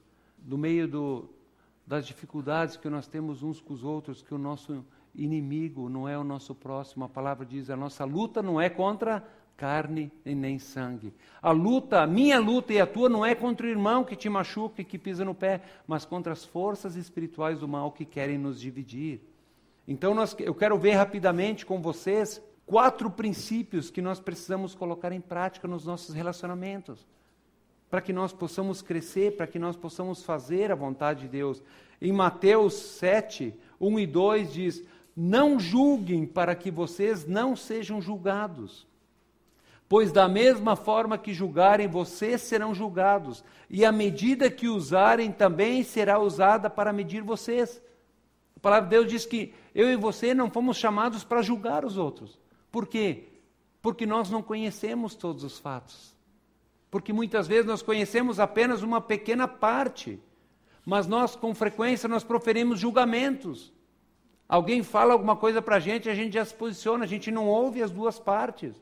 no 0.45 0.57
meio 0.57 0.87
do, 0.87 1.29
das 1.87 2.07
dificuldades 2.07 2.77
que 2.77 2.89
nós 2.89 3.07
temos 3.07 3.43
uns 3.43 3.61
com 3.61 3.73
os 3.73 3.85
outros, 3.85 4.23
que 4.23 4.35
o 4.35 4.39
nosso 4.39 4.85
inimigo 5.15 5.89
não 5.89 6.09
é 6.09 6.17
o 6.17 6.25
nosso 6.25 6.55
próximo. 6.55 7.05
A 7.05 7.09
palavra 7.09 7.45
diz: 7.45 7.71
a 7.71 7.77
nossa 7.77 8.05
luta 8.05 8.43
não 8.43 8.61
é 8.61 8.69
contra 8.69 9.27
carne 9.57 10.11
e 10.25 10.35
nem 10.35 10.59
sangue. 10.59 11.15
A 11.41 11.53
luta, 11.53 12.03
a 12.03 12.07
minha 12.07 12.39
luta 12.39 12.73
e 12.73 12.81
a 12.81 12.87
tua 12.87 13.09
não 13.09 13.25
é 13.25 13.35
contra 13.35 13.67
o 13.67 13.71
irmão 13.71 14.05
que 14.05 14.17
te 14.17 14.29
machuca 14.29 14.83
e 14.83 14.85
que 14.85 14.99
pisa 14.99 15.25
no 15.25 15.35
pé, 15.35 15.63
mas 15.87 16.05
contra 16.05 16.33
as 16.33 16.45
forças 16.45 16.97
espirituais 16.97 17.61
do 17.61 17.69
mal 17.69 17.93
que 17.93 18.05
querem 18.05 18.37
nos 18.37 18.61
dividir. 18.61 19.21
Então 19.87 20.15
nós, 20.15 20.35
eu 20.39 20.55
quero 20.55 20.79
ver 20.79 20.93
rapidamente 20.93 21.67
com 21.67 21.81
vocês 21.81 22.41
quatro 22.65 23.11
princípios 23.11 23.91
que 23.91 24.01
nós 24.01 24.21
precisamos 24.21 24.75
colocar 24.75 25.13
em 25.13 25.21
prática 25.21 25.67
nos 25.67 25.85
nossos 25.85 26.15
relacionamentos, 26.15 27.07
para 27.91 28.01
que 28.01 28.13
nós 28.13 28.33
possamos 28.33 28.81
crescer, 28.81 29.37
para 29.37 29.47
que 29.47 29.59
nós 29.59 29.77
possamos 29.77 30.25
fazer 30.25 30.71
a 30.71 30.77
vontade 30.77 31.23
de 31.23 31.29
Deus. 31.29 31.63
Em 32.01 32.13
Mateus 32.13 32.75
7, 32.75 33.55
1 33.81 33.99
e 33.99 34.07
2 34.07 34.53
diz: 34.53 34.85
Não 35.15 35.59
julguem 35.59 36.25
para 36.25 36.55
que 36.55 36.71
vocês 36.71 37.27
não 37.27 37.55
sejam 37.55 38.01
julgados. 38.01 38.87
Pois 39.89 40.11
da 40.11 40.27
mesma 40.27 40.75
forma 40.75 41.19
que 41.19 41.35
julgarem, 41.35 41.87
vocês 41.87 42.41
serão 42.41 42.75
julgados, 42.75 43.45
e 43.69 43.85
a 43.85 43.93
medida 43.93 44.51
que 44.51 44.67
usarem 44.67 45.31
também 45.31 45.83
será 45.83 46.19
usada 46.19 46.71
para 46.71 46.95
medir 46.95 47.23
vocês. 47.23 47.83
Palavra 48.63 48.89
de 48.89 48.97
Deus 48.97 49.11
diz 49.11 49.27
que 49.27 49.53
eu 49.75 49.91
e 49.91 49.97
você 49.97 50.33
não 50.33 50.49
fomos 50.49 50.77
chamados 50.77 51.25
para 51.25 51.43
julgar 51.43 51.85
os 51.85 51.99
outros. 51.99 52.39
Por 52.71 52.87
quê? 52.87 53.25
Porque 53.83 54.07
nós 54.07 54.31
não 54.31 54.41
conhecemos 54.41 55.17
todos 55.17 55.43
os 55.43 55.59
fatos. 55.59 56.15
Porque 56.89 57.13
muitas 57.13 57.49
vezes 57.49 57.67
nós 57.67 57.83
conhecemos 57.83 58.39
apenas 58.39 58.83
uma 58.83 59.01
pequena 59.01 59.49
parte. 59.49 60.21
Mas 60.87 61.09
nós, 61.09 61.35
com 61.35 61.53
frequência, 61.53 62.09
nós 62.09 62.23
proferimos 62.23 62.79
julgamentos. 62.79 63.73
Alguém 64.49 64.85
fala 64.85 65.13
alguma 65.13 65.35
coisa 65.35 65.61
para 65.61 65.77
a 65.77 65.81
gente, 65.81 66.09
a 66.09 66.15
gente 66.15 66.35
já 66.35 66.45
se 66.45 66.55
posiciona, 66.55 67.05
a 67.05 67.09
gente 67.09 67.31
não 67.33 67.49
ouve 67.49 67.83
as 67.83 67.91
duas 67.91 68.19
partes. 68.19 68.81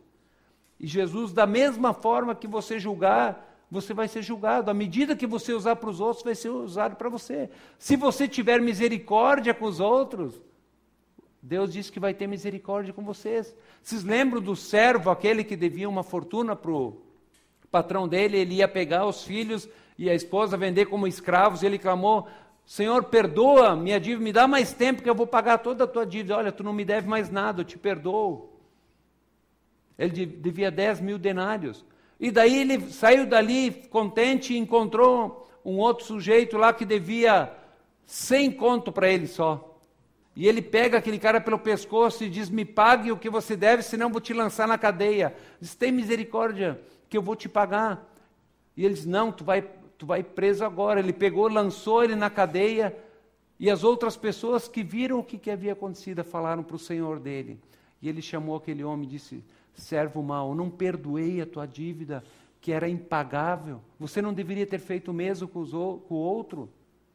E 0.78 0.86
Jesus, 0.86 1.32
da 1.32 1.46
mesma 1.46 1.94
forma 1.94 2.34
que 2.34 2.46
você 2.46 2.78
julgar, 2.78 3.49
você 3.70 3.94
vai 3.94 4.08
ser 4.08 4.22
julgado. 4.22 4.70
À 4.70 4.74
medida 4.74 5.14
que 5.14 5.26
você 5.26 5.52
usar 5.52 5.76
para 5.76 5.88
os 5.88 6.00
outros, 6.00 6.24
vai 6.24 6.34
ser 6.34 6.48
usado 6.48 6.96
para 6.96 7.08
você. 7.08 7.48
Se 7.78 7.94
você 7.94 8.26
tiver 8.26 8.60
misericórdia 8.60 9.54
com 9.54 9.66
os 9.66 9.78
outros, 9.78 10.42
Deus 11.40 11.72
disse 11.72 11.92
que 11.92 12.00
vai 12.00 12.12
ter 12.12 12.26
misericórdia 12.26 12.92
com 12.92 13.04
vocês. 13.04 13.54
Vocês 13.82 14.02
lembram 14.02 14.42
do 14.42 14.56
servo, 14.56 15.10
aquele 15.10 15.44
que 15.44 15.56
devia 15.56 15.88
uma 15.88 16.02
fortuna 16.02 16.56
para 16.56 16.70
o 16.70 17.00
patrão 17.70 18.08
dele? 18.08 18.38
Ele 18.38 18.54
ia 18.56 18.68
pegar 18.68 19.06
os 19.06 19.22
filhos 19.22 19.68
e 19.96 20.10
a 20.10 20.14
esposa 20.14 20.56
vender 20.56 20.86
como 20.86 21.06
escravos. 21.06 21.62
Ele 21.62 21.78
clamou: 21.78 22.26
Senhor, 22.66 23.04
perdoa 23.04 23.76
minha 23.76 24.00
dívida, 24.00 24.24
me 24.24 24.32
dá 24.32 24.48
mais 24.48 24.72
tempo 24.72 25.02
que 25.02 25.08
eu 25.08 25.14
vou 25.14 25.26
pagar 25.26 25.58
toda 25.58 25.84
a 25.84 25.86
tua 25.86 26.04
dívida. 26.04 26.36
Olha, 26.36 26.52
tu 26.52 26.64
não 26.64 26.72
me 26.72 26.84
deve 26.84 27.08
mais 27.08 27.30
nada, 27.30 27.60
eu 27.60 27.64
te 27.64 27.78
perdoo. 27.78 28.50
Ele 29.96 30.26
devia 30.26 30.70
10 30.70 31.00
mil 31.00 31.18
denários. 31.18 31.84
E 32.20 32.30
daí 32.30 32.60
ele 32.60 32.92
saiu 32.92 33.24
dali 33.24 33.70
contente 33.88 34.52
e 34.52 34.58
encontrou 34.58 35.48
um 35.64 35.78
outro 35.78 36.04
sujeito 36.04 36.58
lá 36.58 36.70
que 36.70 36.84
devia 36.84 37.50
100 38.04 38.52
conto 38.52 38.92
para 38.92 39.08
ele 39.08 39.26
só. 39.26 39.66
E 40.36 40.46
ele 40.46 40.60
pega 40.60 40.98
aquele 40.98 41.18
cara 41.18 41.40
pelo 41.40 41.58
pescoço 41.58 42.22
e 42.22 42.28
diz: 42.28 42.50
Me 42.50 42.64
pague 42.64 43.10
o 43.10 43.16
que 43.16 43.30
você 43.30 43.56
deve, 43.56 43.82
senão 43.82 44.10
vou 44.10 44.20
te 44.20 44.34
lançar 44.34 44.68
na 44.68 44.76
cadeia. 44.76 45.34
Diz: 45.60 45.74
Tem 45.74 45.90
misericórdia, 45.90 46.80
que 47.08 47.16
eu 47.16 47.22
vou 47.22 47.34
te 47.34 47.48
pagar. 47.48 48.06
E 48.76 48.84
ele 48.84 48.94
diz: 48.94 49.06
Não, 49.06 49.32
tu 49.32 49.42
vai, 49.42 49.62
tu 49.96 50.04
vai 50.04 50.22
preso 50.22 50.64
agora. 50.64 51.00
Ele 51.00 51.12
pegou, 51.12 51.48
lançou 51.48 52.04
ele 52.04 52.14
na 52.14 52.28
cadeia. 52.28 52.96
E 53.58 53.70
as 53.70 53.82
outras 53.82 54.16
pessoas 54.16 54.68
que 54.68 54.82
viram 54.82 55.18
o 55.18 55.24
que, 55.24 55.36
que 55.36 55.50
havia 55.50 55.72
acontecido 55.72 56.22
falaram 56.22 56.62
para 56.62 56.76
o 56.76 56.78
senhor 56.78 57.18
dele. 57.18 57.58
E 58.00 58.08
ele 58.08 58.22
chamou 58.22 58.56
aquele 58.56 58.84
homem 58.84 59.06
e 59.06 59.10
disse: 59.10 59.44
Servo 59.80 60.22
mau, 60.22 60.54
não 60.54 60.70
perdoei 60.70 61.40
a 61.40 61.46
tua 61.46 61.66
dívida, 61.66 62.22
que 62.60 62.70
era 62.72 62.88
impagável. 62.88 63.80
Você 63.98 64.20
não 64.20 64.32
deveria 64.32 64.66
ter 64.66 64.78
feito 64.78 65.10
o 65.10 65.14
mesmo 65.14 65.48
com, 65.48 65.60
o 65.60 66.14
outro. 66.14 66.68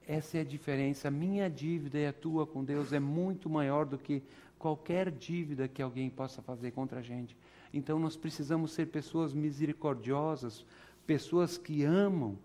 Essa 0.07 0.39
é 0.39 0.41
a 0.41 0.45
diferença. 0.45 1.07
A 1.07 1.11
minha 1.11 1.49
dívida 1.49 1.97
e 1.97 2.07
a 2.07 2.13
tua 2.13 2.45
com 2.45 2.63
Deus 2.63 2.91
é 2.91 2.99
muito 2.99 3.49
maior 3.49 3.85
do 3.85 3.97
que 3.97 4.21
qualquer 4.57 5.11
dívida 5.11 5.67
que 5.67 5.81
alguém 5.81 6.09
possa 6.09 6.41
fazer 6.41 6.71
contra 6.71 6.99
a 6.99 7.03
gente. 7.03 7.37
Então 7.73 7.99
nós 7.99 8.15
precisamos 8.15 8.71
ser 8.71 8.87
pessoas 8.87 9.33
misericordiosas, 9.33 10.65
pessoas 11.05 11.57
que 11.57 11.83
amam. 11.83 12.37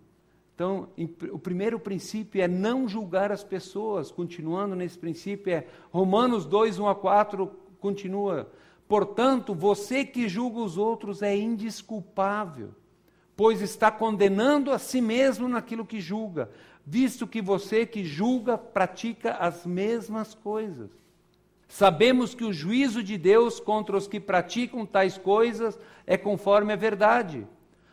Então, 0.55 0.91
o 1.33 1.39
primeiro 1.39 1.81
princípio 1.81 2.43
é 2.43 2.47
não 2.47 2.87
julgar 2.87 3.33
as 3.33 3.43
pessoas. 3.43 4.11
Continuando 4.11 4.77
nesse 4.77 4.99
princípio, 4.99 5.51
é 5.51 5.67
Romanos 5.91 6.45
2, 6.45 6.79
1 6.79 6.87
a 6.87 6.95
4, 6.95 7.51
continua. 7.81 8.53
Portanto, 8.91 9.55
você 9.55 10.05
que 10.05 10.29
julga 10.29 10.59
os 10.59 10.77
outros 10.77 11.23
é 11.23 11.35
indisculpável, 11.35 12.75
pois 13.35 13.63
está 13.63 13.91
condenando 13.91 14.71
a 14.71 14.79
si 14.79 15.01
mesmo 15.01 15.49
naquilo 15.49 15.87
que 15.87 15.99
julga 15.99 16.51
visto 16.91 17.27
que 17.27 17.41
você 17.41 17.87
que 17.87 18.05
julga 18.05 18.59
pratica 18.59 19.35
as 19.35 19.65
mesmas 19.65 20.35
coisas. 20.35 20.91
Sabemos 21.69 22.35
que 22.35 22.45
o 22.45 22.53
juízo 22.53 23.01
de 23.01 23.17
Deus 23.17 23.61
contra 23.61 23.97
os 23.97 24.09
que 24.09 24.19
praticam 24.19 24.85
tais 24.85 25.17
coisas 25.17 25.79
é 26.05 26.17
conforme 26.17 26.73
a 26.73 26.77
verdade. 26.77 27.47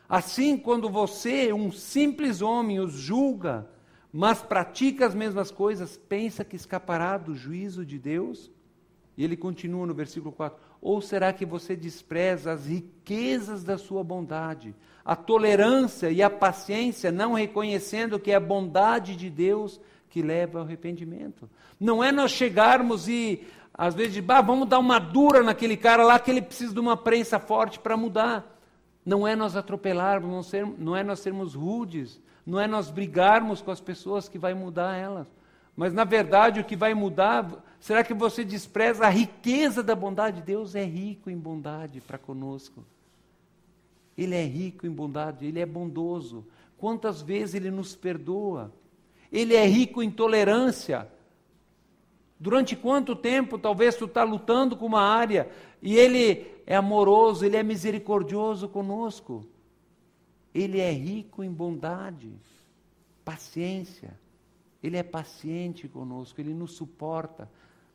Assim, 0.09 0.57
quando 0.57 0.89
você, 0.89 1.53
um 1.53 1.71
simples 1.71 2.41
homem, 2.41 2.79
os 2.79 2.93
julga, 2.93 3.69
mas 4.11 4.41
pratica 4.41 5.05
as 5.05 5.13
mesmas 5.13 5.51
coisas, 5.51 5.95
pensa 6.09 6.43
que 6.43 6.55
escapará 6.55 7.17
do 7.17 7.35
juízo 7.35 7.85
de 7.85 7.99
Deus? 7.99 8.49
E 9.15 9.23
ele 9.23 9.37
continua 9.37 9.85
no 9.85 9.93
versículo 9.93 10.31
4: 10.31 10.59
Ou 10.87 11.01
será 11.01 11.33
que 11.33 11.45
você 11.45 11.75
despreza 11.75 12.53
as 12.53 12.65
riquezas 12.65 13.61
da 13.61 13.77
sua 13.77 14.05
bondade, 14.05 14.73
a 15.03 15.17
tolerância 15.17 16.09
e 16.09 16.23
a 16.23 16.29
paciência, 16.29 17.11
não 17.11 17.33
reconhecendo 17.33 18.17
que 18.17 18.31
é 18.31 18.35
a 18.35 18.39
bondade 18.39 19.13
de 19.13 19.29
Deus 19.29 19.81
que 20.09 20.21
leva 20.21 20.59
ao 20.59 20.63
arrependimento. 20.63 21.49
Não 21.77 22.01
é 22.01 22.09
nós 22.09 22.31
chegarmos 22.31 23.09
e, 23.09 23.45
às 23.73 23.95
vezes, 23.95 24.17
bah, 24.23 24.39
vamos 24.39 24.65
dar 24.65 24.79
uma 24.79 24.97
dura 24.97 25.43
naquele 25.43 25.75
cara 25.75 26.05
lá 26.05 26.17
que 26.17 26.31
ele 26.31 26.41
precisa 26.41 26.73
de 26.73 26.79
uma 26.79 26.95
prensa 26.95 27.37
forte 27.37 27.79
para 27.79 27.97
mudar. 27.97 28.57
Não 29.05 29.27
é 29.27 29.35
nós 29.35 29.57
atropelarmos, 29.57 30.31
não, 30.31 30.41
ser, 30.41 30.65
não 30.65 30.95
é 30.95 31.03
nós 31.03 31.19
sermos 31.19 31.53
rudes, 31.53 32.17
não 32.45 32.61
é 32.61 32.65
nós 32.65 32.89
brigarmos 32.89 33.61
com 33.61 33.71
as 33.71 33.81
pessoas 33.81 34.29
que 34.29 34.39
vai 34.39 34.53
mudar 34.53 34.95
elas. 34.95 35.27
Mas, 35.77 35.93
na 35.93 36.03
verdade, 36.03 36.59
o 36.59 36.63
que 36.63 36.75
vai 36.75 36.95
mudar, 36.95 37.63
será 37.79 38.03
que 38.03 38.15
você 38.15 38.43
despreza 38.43 39.05
a 39.05 39.09
riqueza 39.09 39.83
da 39.83 39.95
bondade? 39.95 40.41
Deus 40.41 40.73
é 40.73 40.83
rico 40.83 41.29
em 41.29 41.37
bondade 41.37 42.01
para 42.01 42.17
conosco. 42.17 42.83
Ele 44.17 44.33
é 44.33 44.43
rico 44.43 44.87
em 44.87 44.89
bondade, 44.89 45.45
ele 45.45 45.59
é 45.59 45.65
bondoso. 45.67 46.43
Quantas 46.79 47.21
vezes 47.21 47.53
ele 47.53 47.69
nos 47.69 47.95
perdoa? 47.95 48.73
Ele 49.31 49.53
é 49.53 49.67
rico 49.67 50.01
em 50.01 50.09
tolerância. 50.09 51.07
Durante 52.39 52.75
quanto 52.75 53.15
tempo 53.15 53.59
talvez 53.59 53.95
tu 53.95 54.05
está 54.05 54.23
lutando 54.23 54.75
com 54.75 54.87
uma 54.87 55.01
área 55.01 55.47
e 55.79 55.95
ele 55.95 56.47
é 56.65 56.75
amoroso, 56.75 57.45
ele 57.45 57.55
é 57.55 57.61
misericordioso 57.61 58.67
conosco. 58.67 59.45
Ele 60.55 60.79
é 60.79 60.91
rico 60.91 61.43
em 61.43 61.51
bondade, 61.51 62.33
paciência. 63.23 64.17
Ele 64.81 64.97
é 64.97 65.03
paciente 65.03 65.87
conosco, 65.87 66.39
ele 66.39 66.53
nos 66.53 66.73
suporta 66.73 67.49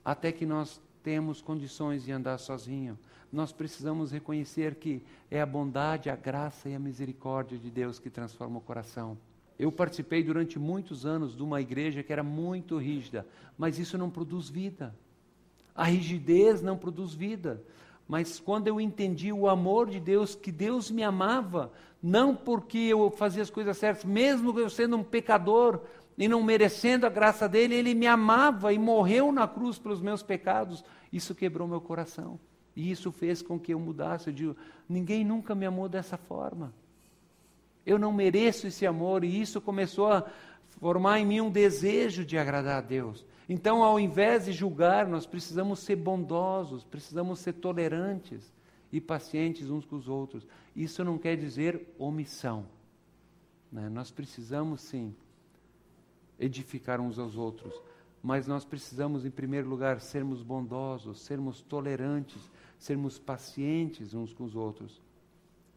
até 0.04 0.32
que 0.32 0.44
nós 0.44 0.80
temos 1.02 1.40
condições 1.40 2.04
de 2.04 2.12
andar 2.12 2.38
sozinho 2.38 2.98
nós 3.32 3.50
precisamos 3.50 4.12
reconhecer 4.12 4.74
que 4.74 5.02
é 5.30 5.40
a 5.40 5.46
bondade, 5.46 6.10
a 6.10 6.16
graça 6.16 6.68
e 6.68 6.74
a 6.74 6.78
misericórdia 6.78 7.58
de 7.58 7.70
Deus 7.70 7.98
que 7.98 8.10
transforma 8.10 8.58
o 8.58 8.60
coração. 8.60 9.16
Eu 9.58 9.72
participei 9.72 10.22
durante 10.22 10.58
muitos 10.58 11.06
anos 11.06 11.34
de 11.34 11.42
uma 11.42 11.60
igreja 11.60 12.02
que 12.02 12.12
era 12.12 12.22
muito 12.22 12.76
rígida, 12.76 13.26
mas 13.56 13.78
isso 13.78 13.96
não 13.96 14.10
produz 14.10 14.50
vida. 14.50 14.94
A 15.74 15.84
rigidez 15.84 16.60
não 16.60 16.76
produz 16.76 17.14
vida. 17.14 17.62
Mas 18.06 18.38
quando 18.38 18.68
eu 18.68 18.78
entendi 18.78 19.32
o 19.32 19.48
amor 19.48 19.88
de 19.88 19.98
Deus, 19.98 20.34
que 20.34 20.52
Deus 20.52 20.90
me 20.90 21.02
amava, 21.02 21.72
não 22.02 22.36
porque 22.36 22.76
eu 22.76 23.10
fazia 23.10 23.42
as 23.42 23.48
coisas 23.48 23.78
certas, 23.78 24.04
mesmo 24.04 24.58
eu 24.58 24.68
sendo 24.68 24.96
um 24.96 25.04
pecador 25.04 25.80
e 26.22 26.28
não 26.28 26.40
merecendo 26.40 27.04
a 27.04 27.08
graça 27.08 27.48
dele, 27.48 27.74
ele 27.74 27.94
me 27.94 28.06
amava 28.06 28.72
e 28.72 28.78
morreu 28.78 29.32
na 29.32 29.48
cruz 29.48 29.76
pelos 29.76 30.00
meus 30.00 30.22
pecados, 30.22 30.84
isso 31.12 31.34
quebrou 31.34 31.66
meu 31.66 31.80
coração. 31.80 32.38
E 32.76 32.92
isso 32.92 33.10
fez 33.10 33.42
com 33.42 33.58
que 33.58 33.74
eu 33.74 33.80
mudasse. 33.80 34.28
Eu 34.28 34.32
digo: 34.32 34.56
ninguém 34.88 35.24
nunca 35.24 35.52
me 35.52 35.66
amou 35.66 35.88
dessa 35.88 36.16
forma. 36.16 36.72
Eu 37.84 37.98
não 37.98 38.12
mereço 38.12 38.68
esse 38.68 38.86
amor. 38.86 39.24
E 39.24 39.40
isso 39.40 39.60
começou 39.60 40.12
a 40.12 40.24
formar 40.78 41.18
em 41.18 41.26
mim 41.26 41.40
um 41.40 41.50
desejo 41.50 42.24
de 42.24 42.38
agradar 42.38 42.78
a 42.78 42.86
Deus. 42.86 43.26
Então, 43.48 43.82
ao 43.82 43.98
invés 43.98 44.44
de 44.44 44.52
julgar, 44.52 45.08
nós 45.08 45.26
precisamos 45.26 45.80
ser 45.80 45.96
bondosos, 45.96 46.84
precisamos 46.84 47.40
ser 47.40 47.54
tolerantes 47.54 48.52
e 48.92 49.00
pacientes 49.00 49.68
uns 49.68 49.84
com 49.84 49.96
os 49.96 50.08
outros. 50.08 50.46
Isso 50.76 51.02
não 51.02 51.18
quer 51.18 51.36
dizer 51.36 51.92
omissão. 51.98 52.64
Né? 53.72 53.88
Nós 53.88 54.12
precisamos, 54.12 54.82
sim, 54.82 55.12
edificar 56.42 57.00
uns 57.00 57.18
aos 57.18 57.36
outros. 57.36 57.72
Mas 58.22 58.46
nós 58.46 58.64
precisamos, 58.64 59.24
em 59.24 59.30
primeiro 59.30 59.68
lugar, 59.68 60.00
sermos 60.00 60.42
bondosos, 60.42 61.20
sermos 61.22 61.62
tolerantes, 61.62 62.50
sermos 62.78 63.18
pacientes 63.18 64.14
uns 64.14 64.32
com 64.32 64.44
os 64.44 64.54
outros. 64.54 65.00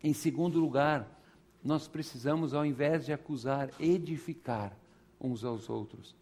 Em 0.03 0.13
segundo 0.13 0.59
lugar, 0.59 1.07
nós 1.63 1.87
precisamos, 1.87 2.53
ao 2.53 2.65
invés 2.65 3.05
de 3.05 3.13
acusar, 3.13 3.69
edificar 3.79 4.77
uns 5.19 5.43
aos 5.43 5.69
outros. 5.69 6.15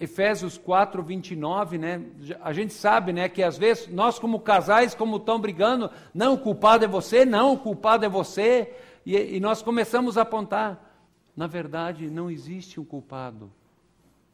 Efésios 0.00 0.58
4, 0.58 1.00
29, 1.00 1.78
né? 1.78 2.04
A 2.40 2.52
gente 2.52 2.72
sabe, 2.72 3.12
né, 3.12 3.28
que 3.28 3.40
às 3.40 3.56
vezes 3.56 3.86
nós, 3.86 4.18
como 4.18 4.40
casais, 4.40 4.96
como 4.96 5.18
estão 5.18 5.40
brigando, 5.40 5.88
não, 6.12 6.34
o 6.34 6.38
culpado 6.38 6.84
é 6.84 6.88
você, 6.88 7.24
não, 7.24 7.52
o 7.52 7.58
culpado 7.58 8.04
é 8.04 8.08
você, 8.08 8.74
e, 9.06 9.36
e 9.36 9.38
nós 9.38 9.62
começamos 9.62 10.18
a 10.18 10.22
apontar. 10.22 10.90
Na 11.36 11.46
verdade, 11.46 12.10
não 12.10 12.28
existe 12.28 12.80
um 12.80 12.84
culpado. 12.84 13.52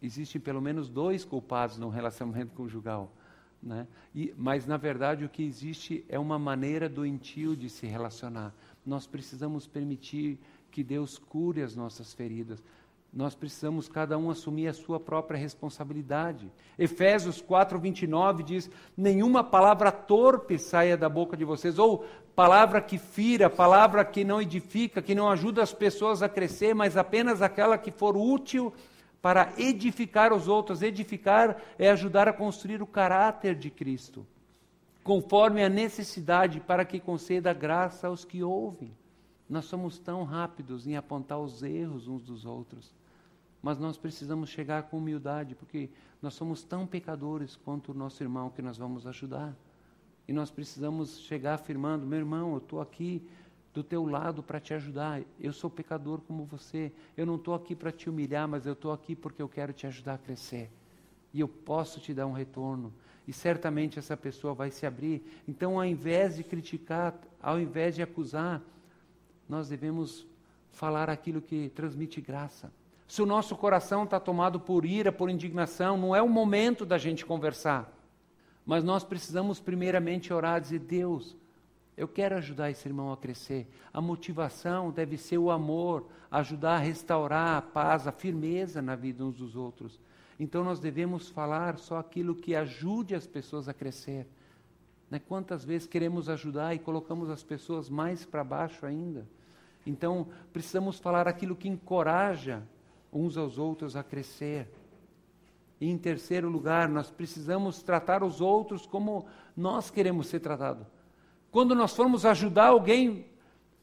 Existem 0.02 0.40
pelo 0.40 0.60
menos 0.60 0.88
dois 0.88 1.24
culpados 1.24 1.78
no 1.78 1.88
relacionamento 1.88 2.52
conjugal. 2.54 3.12
Né? 3.62 3.86
E, 4.14 4.32
mas, 4.36 4.66
na 4.66 4.76
verdade, 4.76 5.24
o 5.24 5.28
que 5.28 5.42
existe 5.42 6.04
é 6.08 6.18
uma 6.18 6.38
maneira 6.38 6.88
doentio 6.88 7.56
de 7.56 7.68
se 7.68 7.86
relacionar. 7.86 8.54
Nós 8.86 9.06
precisamos 9.06 9.66
permitir 9.66 10.38
que 10.70 10.84
Deus 10.84 11.18
cure 11.18 11.62
as 11.62 11.74
nossas 11.74 12.14
feridas. 12.14 12.62
Nós 13.12 13.34
precisamos 13.34 13.88
cada 13.88 14.18
um 14.18 14.30
assumir 14.30 14.68
a 14.68 14.72
sua 14.72 15.00
própria 15.00 15.38
responsabilidade. 15.38 16.52
Efésios 16.78 17.40
4, 17.40 17.78
29 17.78 18.42
diz: 18.42 18.70
Nenhuma 18.96 19.42
palavra 19.42 19.90
torpe 19.90 20.58
saia 20.58 20.96
da 20.96 21.08
boca 21.08 21.36
de 21.36 21.44
vocês, 21.44 21.78
ou 21.78 22.04
palavra 22.36 22.82
que 22.82 22.98
fira, 22.98 23.48
palavra 23.48 24.04
que 24.04 24.24
não 24.24 24.42
edifica, 24.42 25.00
que 25.00 25.14
não 25.14 25.30
ajuda 25.30 25.62
as 25.62 25.72
pessoas 25.72 26.22
a 26.22 26.28
crescer, 26.28 26.74
mas 26.74 26.98
apenas 26.98 27.40
aquela 27.40 27.78
que 27.78 27.90
for 27.90 28.14
útil 28.14 28.72
para 29.20 29.52
edificar 29.58 30.32
os 30.32 30.48
outros. 30.48 30.82
Edificar 30.82 31.60
é 31.78 31.90
ajudar 31.90 32.28
a 32.28 32.32
construir 32.32 32.82
o 32.82 32.86
caráter 32.86 33.54
de 33.54 33.70
Cristo, 33.70 34.26
conforme 35.02 35.62
a 35.62 35.68
necessidade, 35.68 36.60
para 36.60 36.84
que 36.84 37.00
conceda 37.00 37.52
graça 37.52 38.06
aos 38.06 38.24
que 38.24 38.42
ouvem. 38.42 38.92
Nós 39.48 39.64
somos 39.64 39.98
tão 39.98 40.24
rápidos 40.24 40.86
em 40.86 40.96
apontar 40.96 41.38
os 41.38 41.62
erros 41.62 42.06
uns 42.06 42.22
dos 42.22 42.44
outros, 42.44 42.94
mas 43.62 43.78
nós 43.78 43.96
precisamos 43.96 44.50
chegar 44.50 44.84
com 44.84 44.98
humildade, 44.98 45.54
porque 45.54 45.88
nós 46.20 46.34
somos 46.34 46.62
tão 46.62 46.86
pecadores 46.86 47.56
quanto 47.56 47.92
o 47.92 47.94
nosso 47.94 48.22
irmão 48.22 48.50
que 48.50 48.60
nós 48.60 48.76
vamos 48.76 49.06
ajudar. 49.06 49.54
E 50.26 50.32
nós 50.32 50.50
precisamos 50.50 51.20
chegar 51.20 51.54
afirmando: 51.54 52.06
meu 52.06 52.18
irmão, 52.18 52.52
eu 52.52 52.58
estou 52.58 52.80
aqui 52.80 53.26
do 53.72 53.82
teu 53.82 54.04
lado 54.04 54.42
para 54.42 54.60
te 54.60 54.74
ajudar. 54.74 55.22
Eu 55.38 55.52
sou 55.52 55.70
pecador 55.70 56.20
como 56.20 56.44
você. 56.44 56.92
Eu 57.16 57.26
não 57.26 57.36
estou 57.36 57.54
aqui 57.54 57.74
para 57.74 57.92
te 57.92 58.08
humilhar, 58.08 58.48
mas 58.48 58.66
eu 58.66 58.72
estou 58.72 58.92
aqui 58.92 59.14
porque 59.14 59.40
eu 59.42 59.48
quero 59.48 59.72
te 59.72 59.86
ajudar 59.86 60.14
a 60.14 60.18
crescer. 60.18 60.70
E 61.32 61.40
eu 61.40 61.48
posso 61.48 62.00
te 62.00 62.14
dar 62.14 62.26
um 62.26 62.32
retorno. 62.32 62.92
e 63.26 63.32
certamente 63.32 63.98
essa 63.98 64.16
pessoa 64.16 64.54
vai 64.54 64.70
se 64.70 64.86
abrir. 64.86 65.22
Então, 65.46 65.78
ao 65.78 65.84
invés 65.84 66.36
de 66.36 66.42
criticar, 66.42 67.14
ao 67.42 67.60
invés 67.60 67.94
de 67.94 68.02
acusar, 68.02 68.62
nós 69.46 69.68
devemos 69.68 70.26
falar 70.72 71.10
aquilo 71.10 71.42
que 71.42 71.68
transmite 71.68 72.22
graça. 72.22 72.72
Se 73.06 73.20
o 73.20 73.26
nosso 73.26 73.54
coração 73.54 74.04
está 74.04 74.18
tomado 74.18 74.58
por 74.58 74.86
ira, 74.86 75.12
por 75.12 75.28
indignação, 75.28 75.98
não 75.98 76.16
é 76.16 76.22
o 76.22 76.28
momento 76.28 76.86
da 76.86 76.96
gente 76.96 77.26
conversar. 77.26 77.92
Mas 78.64 78.82
nós 78.82 79.04
precisamos 79.04 79.60
primeiramente 79.60 80.32
orar, 80.32 80.58
dizer: 80.58 80.78
Deus, 80.78 81.36
eu 81.98 82.06
quero 82.06 82.36
ajudar 82.36 82.70
esse 82.70 82.86
irmão 82.86 83.12
a 83.12 83.16
crescer. 83.16 83.68
A 83.92 84.00
motivação 84.00 84.92
deve 84.92 85.18
ser 85.18 85.36
o 85.36 85.50
amor, 85.50 86.06
ajudar 86.30 86.76
a 86.76 86.78
restaurar 86.78 87.56
a 87.56 87.62
paz, 87.62 88.06
a 88.06 88.12
firmeza 88.12 88.80
na 88.80 88.94
vida 88.94 89.24
uns 89.24 89.36
dos 89.36 89.56
outros. 89.56 90.00
Então 90.38 90.62
nós 90.62 90.78
devemos 90.78 91.28
falar 91.28 91.76
só 91.76 91.98
aquilo 91.98 92.36
que 92.36 92.54
ajude 92.54 93.16
as 93.16 93.26
pessoas 93.26 93.68
a 93.68 93.74
crescer. 93.74 94.28
Né? 95.10 95.18
Quantas 95.18 95.64
vezes 95.64 95.88
queremos 95.88 96.28
ajudar 96.28 96.72
e 96.72 96.78
colocamos 96.78 97.28
as 97.30 97.42
pessoas 97.42 97.90
mais 97.90 98.24
para 98.24 98.44
baixo 98.44 98.86
ainda? 98.86 99.26
Então 99.84 100.28
precisamos 100.52 101.00
falar 101.00 101.26
aquilo 101.26 101.56
que 101.56 101.68
encoraja 101.68 102.62
uns 103.12 103.36
aos 103.36 103.58
outros 103.58 103.96
a 103.96 104.04
crescer. 104.04 104.68
E 105.80 105.90
em 105.90 105.98
terceiro 105.98 106.48
lugar, 106.48 106.88
nós 106.88 107.10
precisamos 107.10 107.82
tratar 107.82 108.22
os 108.22 108.40
outros 108.40 108.86
como 108.86 109.26
nós 109.56 109.90
queremos 109.90 110.28
ser 110.28 110.38
tratados. 110.38 110.86
Quando 111.50 111.74
nós 111.74 111.94
formos 111.94 112.24
ajudar 112.24 112.66
alguém, 112.66 113.26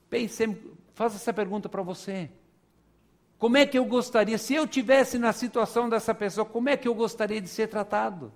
pense, 0.10 0.58
faça 0.93 1.15
essa 1.15 1.34
pergunta 1.34 1.67
para 1.67 1.82
você. 1.82 2.30
Como 3.38 3.58
é 3.58 3.65
que 3.65 3.78
eu 3.78 3.86
gostaria, 3.86 4.38
se 4.38 4.54
eu 4.54 4.65
tivesse 4.65 5.17
na 5.17 5.34
situação 5.34 5.89
dessa 5.89 6.13
pessoa, 6.13 6.45
como 6.45 6.69
é 6.69 6.78
que 6.78 6.88
eu 6.88 6.95
gostaria 6.95 7.41
de 7.41 7.49
ser 7.49 7.67
tratado? 7.67 8.32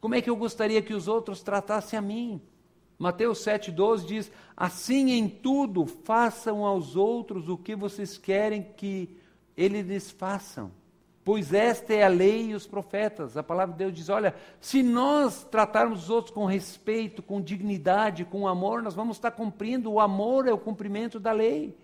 Como 0.00 0.14
é 0.14 0.20
que 0.20 0.28
eu 0.28 0.36
gostaria 0.36 0.82
que 0.82 0.94
os 0.94 1.08
outros 1.08 1.42
tratassem 1.42 1.98
a 1.98 2.02
mim? 2.02 2.40
Mateus 2.98 3.38
7,12 3.44 4.04
diz: 4.06 4.32
Assim 4.56 5.10
em 5.10 5.28
tudo 5.28 5.86
façam 5.86 6.64
aos 6.64 6.96
outros 6.96 7.48
o 7.48 7.56
que 7.56 7.74
vocês 7.74 8.16
querem 8.16 8.62
que 8.62 9.16
eles 9.56 10.10
façam. 10.10 10.70
Pois 11.26 11.52
esta 11.52 11.92
é 11.92 12.04
a 12.04 12.08
lei 12.08 12.50
e 12.50 12.54
os 12.54 12.68
profetas. 12.68 13.36
A 13.36 13.42
palavra 13.42 13.72
de 13.72 13.78
Deus 13.78 13.92
diz: 13.92 14.08
olha, 14.08 14.32
se 14.60 14.80
nós 14.80 15.42
tratarmos 15.42 16.04
os 16.04 16.08
outros 16.10 16.32
com 16.32 16.44
respeito, 16.44 17.20
com 17.20 17.42
dignidade, 17.42 18.24
com 18.24 18.46
amor, 18.46 18.80
nós 18.80 18.94
vamos 18.94 19.16
estar 19.16 19.32
cumprindo. 19.32 19.90
O 19.90 19.98
amor 19.98 20.46
é 20.46 20.52
o 20.52 20.58
cumprimento 20.58 21.18
da 21.18 21.32
lei. 21.32 21.76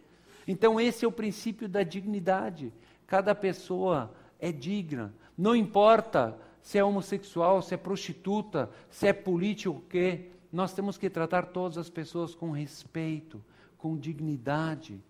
Então, 0.47 0.81
esse 0.81 1.05
é 1.05 1.09
o 1.09 1.11
princípio 1.11 1.69
da 1.69 1.83
dignidade. 1.83 2.73
Cada 3.05 3.35
pessoa 3.35 4.15
é 4.39 4.53
digna. 4.53 5.13
Não 5.37 5.57
importa 5.57 6.39
se 6.61 6.79
é 6.79 6.85
homossexual, 6.85 7.63
se 7.63 7.75
é 7.75 7.77
prostituta, 7.77 8.71
se 8.89 9.09
é 9.09 9.13
político, 9.13 9.79
o 9.79 9.81
quê. 9.81 10.29
Nós 10.53 10.73
temos 10.73 10.97
que 10.97 11.11
tratar 11.11 11.47
todas 11.47 11.79
as 11.79 11.91
pessoas 11.91 12.33
com 12.33 12.53
respeito, 12.53 13.43
com 13.77 13.97
dignidade 13.97 15.03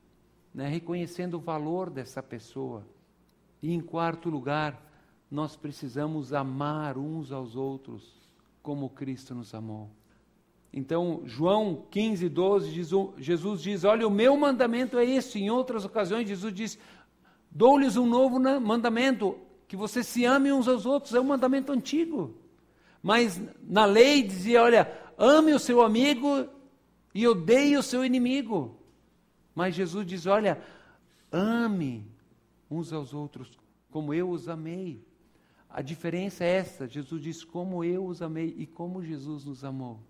né, 0.55 0.69
reconhecendo 0.69 1.35
o 1.35 1.41
valor 1.41 1.91
dessa 1.91 2.23
pessoa. 2.23 2.83
E 3.63 3.73
em 3.73 3.81
quarto 3.81 4.29
lugar, 4.29 4.83
nós 5.31 5.57
precisamos 5.57 6.33
amar 6.33 6.99
uns 6.99 7.31
aos 7.31 7.57
outros 7.57 8.29
como 8.63 8.91
Cristo 8.91 9.35
nos 9.35 9.55
amou. 9.55 9.91
Então, 10.73 11.23
João 11.25 11.85
15, 11.91 12.29
12, 12.29 12.73
diz, 12.73 12.91
Jesus 13.19 13.63
diz: 13.63 13.85
Olha, 13.85 14.07
o 14.07 14.11
meu 14.11 14.37
mandamento 14.37 14.99
é 14.99 15.05
esse. 15.05 15.39
Em 15.39 15.51
outras 15.51 15.85
ocasiões, 15.85 16.29
Jesus 16.29 16.53
diz: 16.53 16.79
Dou-lhes 17.51 17.97
um 17.97 18.07
novo 18.07 18.41
mandamento, 18.61 19.39
que 19.69 19.77
vocês 19.77 20.07
se 20.07 20.25
amem 20.25 20.53
uns 20.53 20.67
aos 20.67 20.87
outros. 20.87 21.15
É 21.15 21.21
um 21.21 21.25
mandamento 21.25 21.73
antigo. 21.73 22.35
Mas 23.03 23.41
na 23.63 23.85
lei 23.85 24.23
dizia: 24.23 24.63
Olha, 24.63 24.91
ame 25.19 25.53
o 25.53 25.59
seu 25.59 25.83
amigo 25.83 26.49
e 27.15 27.27
odeie 27.27 27.77
o 27.77 27.83
seu 27.83 28.05
inimigo. 28.05 28.77
Mas 29.55 29.75
Jesus 29.75 30.07
diz: 30.07 30.27
olha, 30.27 30.61
ame 31.31 32.11
uns 32.73 32.93
aos 32.93 33.13
outros 33.13 33.59
como 33.91 34.15
eu 34.15 34.31
os 34.31 34.49
amei. 34.49 35.05
A 35.69 35.83
diferença 35.83 36.45
é 36.45 36.57
essa: 36.57 36.89
Jesus 36.89 37.23
diz 37.23 37.45
como 37.45 37.85
eu 37.85 38.05
os 38.07 38.23
amei 38.23 38.55
e 38.57 38.67
como 38.67 39.03
Jesus 39.03 39.45
nos 39.45 39.65
amou. 39.65 40.01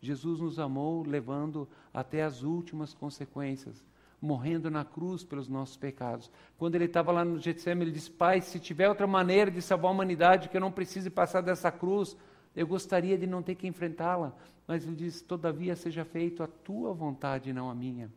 Jesus 0.00 0.40
nos 0.40 0.58
amou 0.58 1.02
levando 1.06 1.68
até 1.92 2.22
as 2.22 2.42
últimas 2.42 2.94
consequências, 2.94 3.84
morrendo 4.20 4.70
na 4.70 4.84
cruz 4.84 5.22
pelos 5.22 5.46
nossos 5.46 5.76
pecados. 5.76 6.30
Quando 6.56 6.74
ele 6.74 6.86
estava 6.86 7.12
lá 7.12 7.24
no 7.24 7.38
Getsemane, 7.38 7.84
ele 7.84 7.92
disse: 7.92 8.10
Pai, 8.10 8.40
se 8.40 8.58
tiver 8.58 8.88
outra 8.88 9.06
maneira 9.06 9.50
de 9.50 9.60
salvar 9.60 9.90
a 9.90 9.94
humanidade 9.94 10.48
que 10.48 10.56
eu 10.56 10.60
não 10.60 10.72
precise 10.72 11.10
passar 11.10 11.42
dessa 11.42 11.70
cruz, 11.70 12.16
eu 12.56 12.66
gostaria 12.66 13.18
de 13.18 13.26
não 13.26 13.42
ter 13.42 13.56
que 13.56 13.66
enfrentá-la. 13.66 14.34
Mas 14.66 14.86
ele 14.86 14.96
diz: 14.96 15.20
Todavia 15.20 15.76
seja 15.76 16.04
feito 16.04 16.42
a 16.42 16.46
tua 16.46 16.94
vontade, 16.94 17.52
não 17.52 17.68
a 17.68 17.74
minha. 17.74 18.10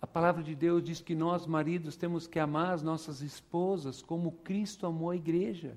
A 0.00 0.06
palavra 0.06 0.42
de 0.42 0.54
Deus 0.54 0.82
diz 0.82 1.00
que 1.00 1.14
nós, 1.14 1.46
maridos, 1.46 1.96
temos 1.96 2.26
que 2.26 2.38
amar 2.38 2.74
as 2.74 2.82
nossas 2.82 3.22
esposas 3.22 4.02
como 4.02 4.32
Cristo 4.32 4.86
amou 4.86 5.10
a 5.10 5.16
igreja. 5.16 5.76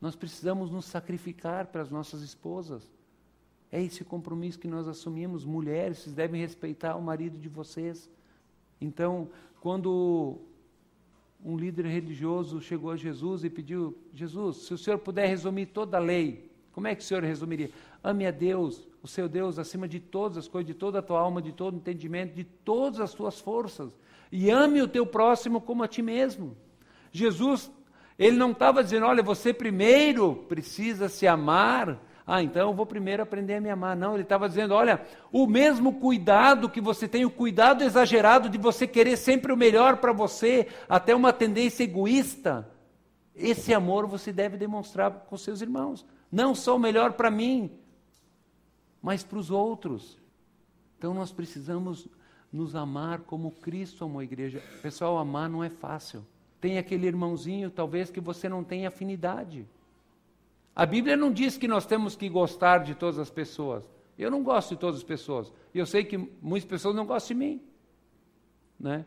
Nós 0.00 0.16
precisamos 0.16 0.70
nos 0.70 0.86
sacrificar 0.86 1.66
para 1.66 1.82
as 1.82 1.90
nossas 1.90 2.22
esposas. 2.22 2.90
É 3.70 3.80
esse 3.80 4.04
compromisso 4.04 4.58
que 4.58 4.68
nós 4.68 4.88
assumimos. 4.88 5.44
Mulheres, 5.44 5.98
vocês 5.98 6.14
devem 6.14 6.40
respeitar 6.40 6.96
o 6.96 7.02
marido 7.02 7.38
de 7.38 7.48
vocês. 7.48 8.10
Então, 8.80 9.28
quando 9.60 10.38
um 11.44 11.56
líder 11.56 11.86
religioso 11.86 12.60
chegou 12.60 12.90
a 12.90 12.96
Jesus 12.96 13.44
e 13.44 13.50
pediu: 13.50 13.96
Jesus, 14.14 14.58
se 14.58 14.74
o 14.74 14.78
senhor 14.78 14.98
puder 14.98 15.26
resumir 15.26 15.66
toda 15.66 15.96
a 15.96 16.00
lei, 16.00 16.50
como 16.72 16.86
é 16.86 16.94
que 16.94 17.02
o 17.02 17.04
senhor 17.04 17.22
resumiria? 17.22 17.70
Ame 18.02 18.26
a 18.26 18.30
Deus, 18.30 18.86
o 19.02 19.08
seu 19.08 19.28
Deus, 19.28 19.58
acima 19.58 19.88
de 19.88 19.98
todas 19.98 20.38
as 20.38 20.46
coisas, 20.46 20.66
de 20.66 20.74
toda 20.74 21.00
a 21.00 21.02
tua 21.02 21.18
alma, 21.18 21.42
de 21.42 21.52
todo 21.52 21.76
entendimento, 21.76 22.34
de 22.34 22.44
todas 22.44 23.00
as 23.00 23.12
tuas 23.12 23.40
forças. 23.40 23.92
E 24.30 24.48
ame 24.48 24.80
o 24.80 24.86
teu 24.86 25.04
próximo 25.04 25.60
como 25.60 25.82
a 25.82 25.88
ti 25.88 26.00
mesmo. 26.00 26.56
Jesus, 27.10 27.70
ele 28.16 28.36
não 28.36 28.52
estava 28.52 28.82
dizendo, 28.82 29.06
olha, 29.06 29.22
você 29.22 29.52
primeiro 29.52 30.44
precisa 30.48 31.08
se 31.08 31.26
amar. 31.26 32.00
Ah, 32.24 32.40
então 32.44 32.68
eu 32.68 32.74
vou 32.74 32.86
primeiro 32.86 33.24
aprender 33.24 33.56
a 33.56 33.60
me 33.60 33.68
amar. 33.68 33.96
Não, 33.96 34.14
ele 34.14 34.22
estava 34.22 34.48
dizendo, 34.48 34.72
olha, 34.72 35.04
o 35.32 35.48
mesmo 35.48 35.94
cuidado 35.94 36.68
que 36.68 36.80
você 36.80 37.08
tem, 37.08 37.24
o 37.24 37.30
cuidado 37.30 37.82
exagerado 37.82 38.48
de 38.48 38.56
você 38.56 38.86
querer 38.86 39.16
sempre 39.16 39.52
o 39.52 39.56
melhor 39.56 39.96
para 39.96 40.12
você, 40.12 40.68
até 40.88 41.12
uma 41.12 41.32
tendência 41.32 41.82
egoísta. 41.82 42.70
Esse 43.34 43.74
amor 43.74 44.06
você 44.06 44.32
deve 44.32 44.56
demonstrar 44.56 45.10
com 45.28 45.36
seus 45.36 45.60
irmãos. 45.60 46.06
Não 46.30 46.54
só 46.54 46.76
o 46.76 46.80
melhor 46.80 47.14
para 47.14 47.30
mim, 47.30 47.70
mas 49.02 49.24
para 49.24 49.38
os 49.38 49.50
outros. 49.50 50.16
Então 50.96 51.12
nós 51.12 51.32
precisamos 51.32 52.06
nos 52.52 52.76
amar 52.76 53.20
como 53.20 53.50
Cristo 53.50 54.04
amou 54.04 54.20
a 54.20 54.24
igreja. 54.24 54.62
Pessoal, 54.80 55.18
amar 55.18 55.48
não 55.48 55.64
é 55.64 55.68
fácil. 55.68 56.24
Tem 56.60 56.78
aquele 56.78 57.06
irmãozinho, 57.06 57.70
talvez, 57.70 58.10
que 58.10 58.20
você 58.20 58.48
não 58.48 58.62
tenha 58.62 58.88
afinidade. 58.88 59.66
A 60.76 60.86
Bíblia 60.86 61.16
não 61.16 61.32
diz 61.32 61.58
que 61.58 61.66
nós 61.66 61.84
temos 61.84 62.14
que 62.14 62.28
gostar 62.28 62.78
de 62.84 62.94
todas 62.94 63.18
as 63.18 63.30
pessoas. 63.30 63.84
Eu 64.16 64.30
não 64.30 64.42
gosto 64.42 64.70
de 64.70 64.76
todas 64.76 64.98
as 64.98 65.04
pessoas. 65.04 65.52
E 65.74 65.78
eu 65.78 65.86
sei 65.86 66.04
que 66.04 66.16
muitas 66.40 66.68
pessoas 66.68 66.94
não 66.94 67.04
gostam 67.04 67.36
de 67.36 67.44
mim. 67.44 67.62
Né? 68.78 69.04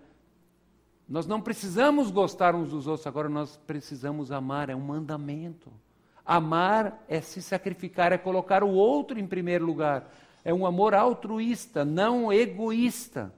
Nós 1.07 1.25
não 1.27 1.39
precisamos 1.39 2.11
gostar 2.11 2.55
uns 2.55 2.69
dos 2.69 2.87
outros, 2.87 3.05
agora 3.05 3.29
nós 3.29 3.57
precisamos 3.67 4.31
amar, 4.31 4.69
é 4.69 4.75
um 4.75 4.81
mandamento. 4.81 5.71
Amar 6.25 7.03
é 7.07 7.21
se 7.21 7.41
sacrificar, 7.41 8.11
é 8.11 8.17
colocar 8.17 8.63
o 8.63 8.71
outro 8.71 9.19
em 9.19 9.27
primeiro 9.27 9.65
lugar. 9.65 10.11
É 10.43 10.53
um 10.53 10.65
amor 10.65 10.95
altruísta, 10.95 11.85
não 11.85 12.33
egoísta. 12.33 13.33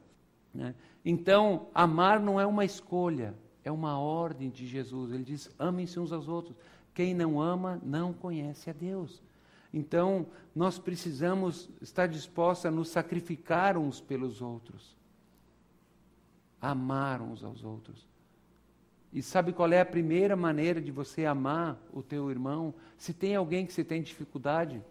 Né? 0.54 0.74
Então, 1.04 1.68
amar 1.74 2.20
não 2.20 2.40
é 2.40 2.46
uma 2.46 2.64
escolha, 2.64 3.34
é 3.64 3.72
uma 3.72 4.00
ordem 4.00 4.50
de 4.50 4.66
Jesus. 4.66 5.12
Ele 5.12 5.24
diz: 5.24 5.54
amem-se 5.60 6.00
uns 6.00 6.12
aos 6.12 6.28
outros. 6.28 6.56
Quem 6.94 7.14
não 7.14 7.40
ama 7.40 7.80
não 7.84 8.14
conhece 8.14 8.70
a 8.70 8.74
Deus. 8.74 9.22
Então, 9.74 10.26
nós 10.56 10.80
precisamos 10.80 11.70
estar 11.82 12.08
dispostos 12.08 12.66
a 12.66 12.72
nos 12.72 12.90
sacrificar 12.90 13.78
uns 13.78 14.02
pelos 14.02 14.42
outros. 14.42 14.96
Amar 16.60 17.22
uns 17.22 17.44
aos 17.44 17.64
outros. 17.64 18.08
E 19.14 19.22
sabe 19.22 19.54
qual 19.54 19.72
é 19.72 19.80
a 19.80 19.86
primeira 19.86 20.36
maneira 20.36 20.82
de 20.82 20.92
você 20.92 21.26
amar 21.26 21.78
o 21.94 22.02
teu 22.04 22.30
irmão? 22.30 22.74
Se 22.98 23.14
tem 23.14 23.36
alguém 23.36 23.66
que 23.66 23.74
você 23.74 23.84
tem 23.84 24.02
dificuldade, 24.02 24.82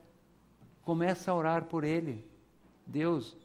começa 0.83 1.31
a 1.31 1.35
orar 1.35 1.65
por 1.65 1.85
ele. 1.85 2.25
Deus, 2.87 3.37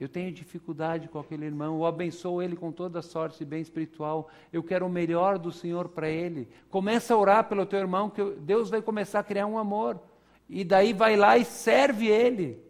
eu 0.00 0.08
tenho 0.08 0.32
dificuldade 0.32 1.08
com 1.08 1.18
aquele 1.20 1.46
irmão, 1.46 1.76
eu 1.76 1.86
abençoo 1.86 2.42
ele 2.42 2.56
com 2.56 2.72
toda 2.72 2.98
a 2.98 3.02
sorte 3.02 3.42
e 3.42 3.46
bem 3.46 3.60
espiritual. 3.60 4.28
Eu 4.52 4.62
quero 4.62 4.86
o 4.86 4.90
melhor 4.90 5.38
do 5.38 5.52
Senhor 5.52 5.88
para 5.88 6.08
ele. 6.08 6.48
Começa 6.70 7.14
a 7.14 7.16
orar 7.16 7.48
pelo 7.48 7.64
teu 7.64 7.78
irmão, 7.78 8.10
que 8.10 8.22
Deus 8.40 8.68
vai 8.68 8.82
começar 8.82 9.20
a 9.20 9.24
criar 9.24 9.46
um 9.46 9.56
amor. 9.56 10.00
E 10.48 10.64
daí 10.64 10.92
vai 10.92 11.16
lá 11.16 11.38
e 11.38 11.44
serve 11.44 12.08
ele. 12.08 12.61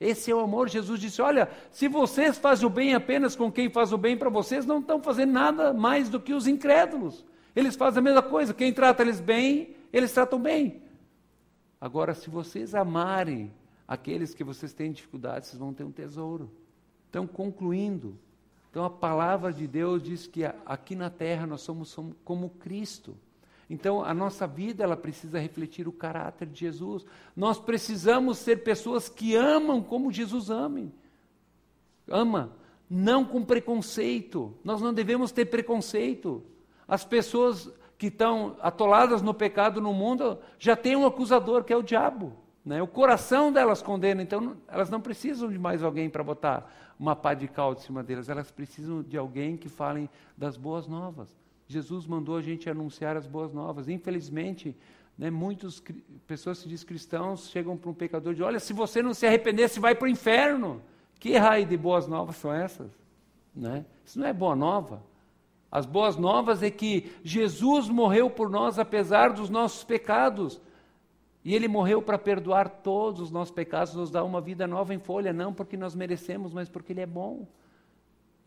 Esse 0.00 0.30
é 0.30 0.34
o 0.34 0.40
amor. 0.40 0.68
Jesus 0.68 1.00
disse: 1.00 1.20
Olha, 1.20 1.50
se 1.70 1.88
vocês 1.88 2.38
fazem 2.38 2.66
o 2.66 2.70
bem 2.70 2.94
apenas 2.94 3.34
com 3.34 3.50
quem 3.50 3.68
faz 3.68 3.92
o 3.92 3.98
bem 3.98 4.16
para 4.16 4.30
vocês, 4.30 4.64
não 4.64 4.80
estão 4.80 5.02
fazendo 5.02 5.32
nada 5.32 5.72
mais 5.72 6.08
do 6.08 6.20
que 6.20 6.32
os 6.32 6.46
incrédulos. 6.46 7.24
Eles 7.54 7.74
fazem 7.74 7.98
a 8.00 8.02
mesma 8.02 8.22
coisa. 8.22 8.54
Quem 8.54 8.72
trata 8.72 9.02
eles 9.02 9.20
bem, 9.20 9.74
eles 9.92 10.12
tratam 10.12 10.40
bem. 10.40 10.82
Agora, 11.80 12.14
se 12.14 12.30
vocês 12.30 12.74
amarem 12.74 13.52
aqueles 13.86 14.34
que 14.34 14.44
vocês 14.44 14.72
têm 14.72 14.92
dificuldade, 14.92 15.46
vocês 15.46 15.58
vão 15.58 15.72
ter 15.72 15.84
um 15.84 15.92
tesouro. 15.92 16.50
Então, 17.08 17.26
concluindo, 17.26 18.18
então 18.70 18.84
a 18.84 18.90
palavra 18.90 19.52
de 19.52 19.66
Deus 19.66 20.02
diz 20.02 20.26
que 20.26 20.44
aqui 20.44 20.94
na 20.94 21.08
terra 21.08 21.46
nós 21.46 21.62
somos, 21.62 21.88
somos 21.88 22.14
como 22.24 22.50
Cristo. 22.50 23.16
Então, 23.70 24.02
a 24.02 24.14
nossa 24.14 24.46
vida 24.46 24.82
ela 24.82 24.96
precisa 24.96 25.38
refletir 25.38 25.86
o 25.86 25.92
caráter 25.92 26.46
de 26.48 26.60
Jesus. 26.60 27.04
Nós 27.36 27.58
precisamos 27.58 28.38
ser 28.38 28.62
pessoas 28.62 29.08
que 29.08 29.36
amam 29.36 29.82
como 29.82 30.12
Jesus 30.12 30.48
ama. 30.48 30.86
Ama, 32.08 32.52
não 32.88 33.24
com 33.24 33.44
preconceito. 33.44 34.56
Nós 34.64 34.80
não 34.80 34.94
devemos 34.94 35.32
ter 35.32 35.44
preconceito. 35.44 36.42
As 36.86 37.04
pessoas 37.04 37.70
que 37.98 38.06
estão 38.06 38.56
atoladas 38.60 39.20
no 39.20 39.34
pecado 39.34 39.80
no 39.80 39.92
mundo 39.92 40.38
já 40.58 40.74
têm 40.74 40.96
um 40.96 41.04
acusador, 41.04 41.64
que 41.64 41.72
é 41.72 41.76
o 41.76 41.82
diabo. 41.82 42.32
Né? 42.64 42.80
O 42.80 42.86
coração 42.86 43.52
delas 43.52 43.82
condena, 43.82 44.22
então 44.22 44.56
elas 44.68 44.88
não 44.88 45.00
precisam 45.00 45.50
de 45.50 45.58
mais 45.58 45.82
alguém 45.82 46.08
para 46.08 46.22
botar 46.22 46.70
uma 46.98 47.14
pá 47.14 47.34
de 47.34 47.48
cal 47.48 47.74
de 47.74 47.82
cima 47.82 48.02
delas, 48.02 48.28
elas 48.28 48.50
precisam 48.50 49.02
de 49.02 49.16
alguém 49.16 49.56
que 49.56 49.68
fale 49.68 50.08
das 50.36 50.56
boas 50.56 50.86
novas. 50.86 51.28
Jesus 51.68 52.06
mandou 52.06 52.36
a 52.36 52.42
gente 52.42 52.68
anunciar 52.68 53.16
as 53.16 53.26
boas 53.26 53.52
novas. 53.52 53.88
Infelizmente, 53.88 54.74
né, 55.18 55.30
muitas 55.30 55.82
pessoas 56.26 56.58
se 56.58 56.68
diz 56.68 56.82
cristãos 56.82 57.50
chegam 57.50 57.76
para 57.76 57.90
um 57.90 57.94
pecador 57.94 58.32
e 58.32 58.36
dizem, 58.36 58.46
olha, 58.46 58.58
se 58.58 58.72
você 58.72 59.02
não 59.02 59.12
se 59.12 59.26
arrepender, 59.26 59.68
você 59.68 59.78
vai 59.78 59.94
para 59.94 60.06
o 60.06 60.10
inferno. 60.10 60.82
Que 61.20 61.36
raio 61.36 61.66
de 61.66 61.76
boas 61.76 62.08
novas 62.08 62.36
são 62.36 62.52
essas? 62.52 62.90
Né? 63.54 63.84
Isso 64.04 64.18
não 64.18 64.26
é 64.26 64.32
boa 64.32 64.56
nova. 64.56 65.02
As 65.70 65.84
boas 65.84 66.16
novas 66.16 66.62
é 66.62 66.70
que 66.70 67.12
Jesus 67.22 67.88
morreu 67.90 68.30
por 68.30 68.48
nós 68.48 68.78
apesar 68.78 69.34
dos 69.34 69.50
nossos 69.50 69.84
pecados. 69.84 70.58
E 71.44 71.54
ele 71.54 71.68
morreu 71.68 72.00
para 72.00 72.16
perdoar 72.16 72.68
todos 72.68 73.20
os 73.20 73.30
nossos 73.30 73.54
pecados, 73.54 73.94
nos 73.94 74.10
dar 74.10 74.24
uma 74.24 74.40
vida 74.40 74.66
nova 74.66 74.94
em 74.94 74.98
folha, 74.98 75.32
não 75.32 75.52
porque 75.52 75.76
nós 75.76 75.94
merecemos, 75.94 76.52
mas 76.52 76.68
porque 76.68 76.94
ele 76.94 77.02
é 77.02 77.06
bom. 77.06 77.46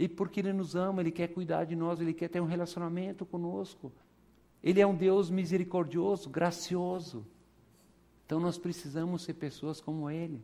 E 0.01 0.09
porque 0.09 0.39
ele 0.39 0.51
nos 0.51 0.75
ama, 0.75 0.99
ele 0.99 1.11
quer 1.11 1.27
cuidar 1.27 1.63
de 1.63 1.75
nós, 1.75 2.01
ele 2.01 2.11
quer 2.11 2.27
ter 2.27 2.41
um 2.41 2.45
relacionamento 2.45 3.23
conosco. 3.23 3.91
Ele 4.63 4.81
é 4.81 4.87
um 4.87 4.95
Deus 4.95 5.29
misericordioso, 5.29 6.27
gracioso. 6.27 7.23
Então 8.25 8.39
nós 8.39 8.57
precisamos 8.57 9.21
ser 9.21 9.35
pessoas 9.35 9.79
como 9.79 10.09
ele. 10.09 10.41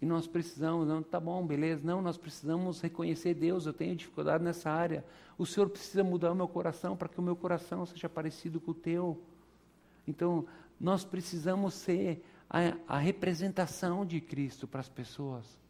E 0.00 0.06
nós 0.06 0.26
precisamos, 0.26 0.88
não, 0.88 1.02
tá 1.02 1.20
bom, 1.20 1.46
beleza. 1.46 1.82
Não, 1.84 2.00
nós 2.00 2.16
precisamos 2.16 2.80
reconhecer 2.80 3.34
Deus, 3.34 3.66
eu 3.66 3.74
tenho 3.74 3.94
dificuldade 3.94 4.42
nessa 4.42 4.70
área. 4.70 5.04
O 5.36 5.44
Senhor 5.44 5.68
precisa 5.68 6.02
mudar 6.02 6.32
o 6.32 6.34
meu 6.34 6.48
coração 6.48 6.96
para 6.96 7.10
que 7.10 7.20
o 7.20 7.22
meu 7.22 7.36
coração 7.36 7.84
seja 7.84 8.08
parecido 8.08 8.58
com 8.62 8.70
o 8.70 8.74
teu. 8.74 9.20
Então, 10.08 10.46
nós 10.80 11.04
precisamos 11.04 11.74
ser 11.74 12.24
a, 12.48 12.78
a 12.88 12.98
representação 12.98 14.06
de 14.06 14.22
Cristo 14.22 14.66
para 14.66 14.80
as 14.80 14.88
pessoas. 14.88 15.63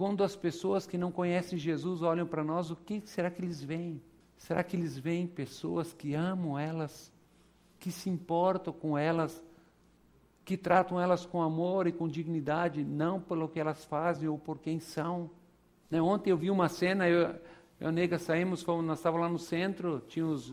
Quando 0.00 0.24
as 0.24 0.34
pessoas 0.34 0.86
que 0.86 0.96
não 0.96 1.12
conhecem 1.12 1.58
Jesus 1.58 2.00
olham 2.00 2.26
para 2.26 2.42
nós, 2.42 2.70
o 2.70 2.74
que 2.74 3.02
será 3.04 3.30
que 3.30 3.42
eles 3.42 3.62
veem? 3.62 4.00
Será 4.38 4.64
que 4.64 4.74
eles 4.74 4.96
veem 4.96 5.26
pessoas 5.26 5.92
que 5.92 6.14
amam 6.14 6.58
elas, 6.58 7.12
que 7.78 7.92
se 7.92 8.08
importam 8.08 8.72
com 8.72 8.96
elas, 8.96 9.44
que 10.42 10.56
tratam 10.56 10.98
elas 10.98 11.26
com 11.26 11.42
amor 11.42 11.86
e 11.86 11.92
com 11.92 12.08
dignidade, 12.08 12.82
não 12.82 13.20
pelo 13.20 13.46
que 13.46 13.60
elas 13.60 13.84
fazem 13.84 14.26
ou 14.26 14.38
por 14.38 14.58
quem 14.58 14.80
são. 14.80 15.30
Né? 15.90 16.00
Ontem 16.00 16.30
eu 16.30 16.36
vi 16.38 16.50
uma 16.50 16.70
cena, 16.70 17.06
eu, 17.06 17.38
eu 17.78 17.92
nega 17.92 18.18
saímos, 18.18 18.62
fomos, 18.62 18.86
nós 18.86 19.00
estávamos 19.00 19.26
lá 19.26 19.30
no 19.30 19.38
centro, 19.38 20.02
tinha 20.08 20.24
os 20.24 20.50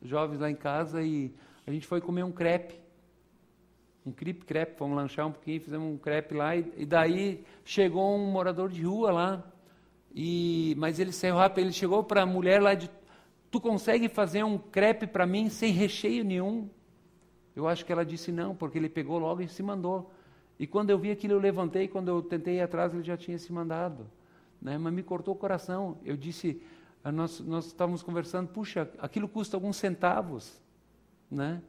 jovens 0.00 0.38
lá 0.38 0.48
em 0.48 0.54
casa 0.54 1.02
e 1.02 1.34
a 1.66 1.72
gente 1.72 1.88
foi 1.88 2.00
comer 2.00 2.22
um 2.22 2.30
crepe. 2.30 2.80
Um 4.08 4.12
crepe, 4.12 4.46
crepe, 4.46 4.78
fomos 4.78 4.96
lanchar 4.96 5.26
um 5.26 5.32
pouquinho, 5.32 5.60
fizemos 5.60 5.86
um 5.86 5.98
crepe 5.98 6.34
lá 6.34 6.56
e, 6.56 6.72
e 6.78 6.86
daí 6.86 7.44
chegou 7.62 8.16
um 8.16 8.30
morador 8.30 8.70
de 8.70 8.82
rua 8.82 9.12
lá, 9.12 9.44
e, 10.14 10.74
mas 10.78 10.98
ele 10.98 11.12
saiu 11.12 11.36
rápido, 11.36 11.66
ele 11.66 11.72
chegou 11.72 12.02
para 12.02 12.22
a 12.22 12.26
mulher 12.26 12.62
lá 12.62 12.72
de, 12.72 12.90
tu 13.50 13.60
consegue 13.60 14.08
fazer 14.08 14.42
um 14.44 14.56
crepe 14.56 15.06
para 15.06 15.26
mim 15.26 15.50
sem 15.50 15.72
recheio 15.72 16.24
nenhum? 16.24 16.70
Eu 17.54 17.68
acho 17.68 17.84
que 17.84 17.92
ela 17.92 18.02
disse 18.02 18.32
não, 18.32 18.56
porque 18.56 18.78
ele 18.78 18.88
pegou 18.88 19.18
logo 19.18 19.42
e 19.42 19.48
se 19.48 19.62
mandou. 19.62 20.10
E 20.58 20.66
quando 20.66 20.88
eu 20.88 20.98
vi 20.98 21.10
aquilo, 21.10 21.34
eu 21.34 21.38
levantei, 21.38 21.86
quando 21.86 22.08
eu 22.08 22.22
tentei 22.22 22.56
ir 22.56 22.60
atrás, 22.62 22.94
ele 22.94 23.02
já 23.02 23.16
tinha 23.16 23.38
se 23.38 23.52
mandado. 23.52 24.06
Né? 24.62 24.78
Mas 24.78 24.90
me 24.90 25.02
cortou 25.02 25.34
o 25.34 25.36
coração. 25.36 25.98
Eu 26.02 26.16
disse, 26.16 26.62
ah, 27.04 27.12
nós, 27.12 27.40
nós 27.40 27.66
estávamos 27.66 28.02
conversando, 28.02 28.48
puxa, 28.48 28.90
aquilo 28.98 29.28
custa 29.28 29.54
alguns 29.54 29.76
centavos. 29.76 30.58
Né? 31.30 31.60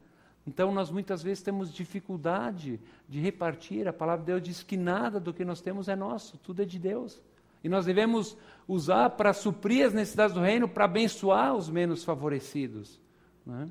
Então, 0.49 0.71
nós 0.71 0.89
muitas 0.89 1.21
vezes 1.21 1.43
temos 1.43 1.71
dificuldade 1.71 2.79
de 3.07 3.19
repartir. 3.19 3.87
A 3.87 3.93
palavra 3.93 4.25
de 4.25 4.31
Deus 4.31 4.41
diz 4.41 4.63
que 4.63 4.75
nada 4.75 5.19
do 5.19 5.31
que 5.31 5.45
nós 5.45 5.61
temos 5.61 5.87
é 5.87 5.95
nosso, 5.95 6.39
tudo 6.39 6.63
é 6.63 6.65
de 6.65 6.79
Deus. 6.79 7.21
E 7.63 7.69
nós 7.69 7.85
devemos 7.85 8.35
usar 8.67 9.11
para 9.11 9.31
suprir 9.31 9.85
as 9.85 9.93
necessidades 9.93 10.33
do 10.33 10.41
reino, 10.41 10.67
para 10.67 10.85
abençoar 10.85 11.53
os 11.53 11.69
menos 11.69 12.03
favorecidos. 12.03 12.99
Né? 13.45 13.69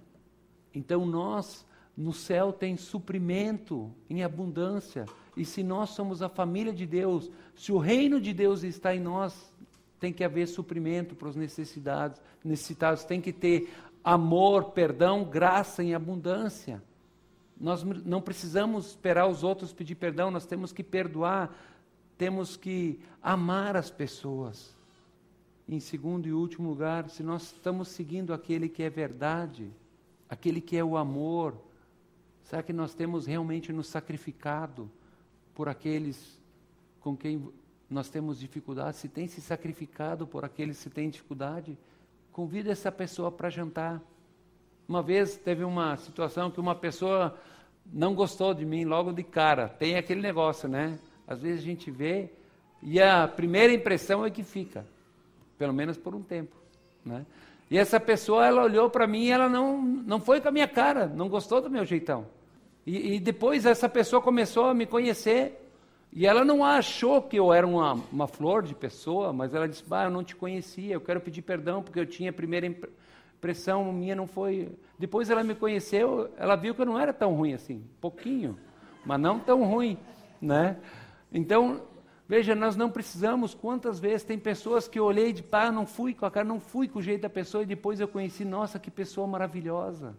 Então, 0.72 1.04
nós 1.04 1.66
no 1.96 2.12
céu 2.12 2.52
tem 2.52 2.76
suprimento 2.76 3.92
em 4.08 4.22
abundância. 4.22 5.04
E 5.36 5.44
se 5.44 5.64
nós 5.64 5.90
somos 5.90 6.22
a 6.22 6.28
família 6.28 6.72
de 6.72 6.86
Deus, 6.86 7.28
se 7.56 7.72
o 7.72 7.78
reino 7.78 8.20
de 8.20 8.32
Deus 8.32 8.62
está 8.62 8.94
em 8.94 9.00
nós, 9.00 9.52
tem 9.98 10.12
que 10.12 10.22
haver 10.22 10.46
suprimento 10.46 11.16
para 11.16 11.28
os 11.28 11.34
necessitados, 11.34 12.20
tem 13.04 13.20
que 13.20 13.32
ter 13.32 13.68
amor, 14.12 14.70
perdão, 14.70 15.24
graça 15.24 15.82
em 15.82 15.94
abundância. 15.94 16.82
Nós 17.60 17.82
não 17.82 18.20
precisamos 18.20 18.90
esperar 18.90 19.26
os 19.26 19.42
outros 19.42 19.72
pedir 19.72 19.96
perdão, 19.96 20.30
nós 20.30 20.46
temos 20.46 20.72
que 20.72 20.82
perdoar, 20.82 21.54
temos 22.16 22.56
que 22.56 23.00
amar 23.22 23.76
as 23.76 23.90
pessoas. 23.90 24.76
Em 25.68 25.80
segundo 25.80 26.26
e 26.26 26.32
último 26.32 26.68
lugar, 26.68 27.08
se 27.10 27.22
nós 27.22 27.52
estamos 27.52 27.88
seguindo 27.88 28.32
aquele 28.32 28.68
que 28.68 28.82
é 28.82 28.88
verdade, 28.88 29.70
aquele 30.28 30.60
que 30.60 30.76
é 30.76 30.84
o 30.84 30.96
amor, 30.96 31.54
Será 32.48 32.62
que 32.62 32.72
nós 32.72 32.94
temos 32.94 33.26
realmente 33.26 33.74
nos 33.74 33.88
sacrificado 33.88 34.90
por 35.54 35.68
aqueles 35.68 36.40
com 36.98 37.14
quem 37.14 37.52
nós 37.90 38.08
temos 38.08 38.40
dificuldade? 38.40 38.96
Se 38.96 39.06
tem 39.06 39.28
se 39.28 39.42
sacrificado 39.42 40.26
por 40.26 40.46
aqueles 40.46 40.82
que 40.82 40.88
têm 40.88 41.10
dificuldade, 41.10 41.76
convida 42.38 42.70
essa 42.70 42.92
pessoa 42.92 43.32
para 43.32 43.50
jantar. 43.50 44.00
Uma 44.88 45.02
vez 45.02 45.34
teve 45.34 45.64
uma 45.64 45.96
situação 45.96 46.52
que 46.52 46.60
uma 46.60 46.72
pessoa 46.72 47.36
não 47.84 48.14
gostou 48.14 48.54
de 48.54 48.64
mim 48.64 48.84
logo 48.84 49.12
de 49.12 49.24
cara. 49.24 49.68
Tem 49.68 49.96
aquele 49.96 50.20
negócio, 50.20 50.68
né? 50.68 51.00
Às 51.26 51.42
vezes 51.42 51.62
a 51.62 51.64
gente 51.64 51.90
vê 51.90 52.30
e 52.80 53.02
a 53.02 53.26
primeira 53.26 53.72
impressão 53.72 54.24
é 54.24 54.30
que 54.30 54.44
fica, 54.44 54.86
pelo 55.58 55.72
menos 55.72 55.96
por 55.96 56.14
um 56.14 56.22
tempo, 56.22 56.54
né? 57.04 57.26
E 57.68 57.76
essa 57.76 57.98
pessoa, 57.98 58.46
ela 58.46 58.62
olhou 58.62 58.88
para 58.88 59.04
mim 59.04 59.24
e 59.24 59.32
ela 59.32 59.48
não, 59.48 59.82
não 59.82 60.20
foi 60.20 60.40
com 60.40 60.46
a 60.46 60.52
minha 60.52 60.68
cara, 60.68 61.08
não 61.08 61.28
gostou 61.28 61.60
do 61.60 61.68
meu 61.68 61.84
jeitão. 61.84 62.24
E, 62.86 63.16
e, 63.16 63.18
depois 63.18 63.66
essa 63.66 63.88
pessoa 63.88 64.22
começou 64.22 64.66
a 64.66 64.74
me 64.74 64.86
conhecer. 64.86 65.67
E 66.18 66.26
ela 66.26 66.44
não 66.44 66.64
achou 66.64 67.22
que 67.22 67.38
eu 67.38 67.52
era 67.52 67.64
uma, 67.64 67.92
uma 68.10 68.26
flor 68.26 68.64
de 68.64 68.74
pessoa, 68.74 69.32
mas 69.32 69.54
ela 69.54 69.68
disse: 69.68 69.84
Bah, 69.86 70.02
eu 70.02 70.10
não 70.10 70.24
te 70.24 70.34
conhecia, 70.34 70.94
eu 70.94 71.00
quero 71.00 71.20
pedir 71.20 71.42
perdão 71.42 71.80
porque 71.80 72.00
eu 72.00 72.04
tinha 72.04 72.30
a 72.30 72.32
primeira 72.32 72.66
impressão 72.66 73.92
minha 73.92 74.16
não 74.16 74.26
foi. 74.26 74.68
Depois 74.98 75.30
ela 75.30 75.44
me 75.44 75.54
conheceu, 75.54 76.28
ela 76.36 76.56
viu 76.56 76.74
que 76.74 76.82
eu 76.82 76.86
não 76.86 76.98
era 76.98 77.12
tão 77.12 77.36
ruim 77.36 77.54
assim, 77.54 77.84
pouquinho, 78.00 78.58
mas 79.06 79.20
não 79.20 79.38
tão 79.38 79.62
ruim, 79.62 79.96
né? 80.42 80.78
Então, 81.32 81.82
veja, 82.26 82.52
nós 82.52 82.74
não 82.74 82.90
precisamos. 82.90 83.54
Quantas 83.54 84.00
vezes 84.00 84.24
tem 84.24 84.40
pessoas 84.40 84.88
que 84.88 84.98
eu 84.98 85.04
olhei 85.04 85.32
de 85.32 85.44
pá, 85.44 85.70
não 85.70 85.86
fui 85.86 86.14
com 86.14 86.26
a 86.26 86.30
cara, 86.32 86.44
não 86.44 86.58
fui 86.58 86.88
com 86.88 86.98
o 86.98 87.02
jeito 87.02 87.22
da 87.22 87.30
pessoa 87.30 87.62
e 87.62 87.66
depois 87.66 88.00
eu 88.00 88.08
conheci, 88.08 88.44
nossa, 88.44 88.76
que 88.80 88.90
pessoa 88.90 89.24
maravilhosa. 89.28 90.16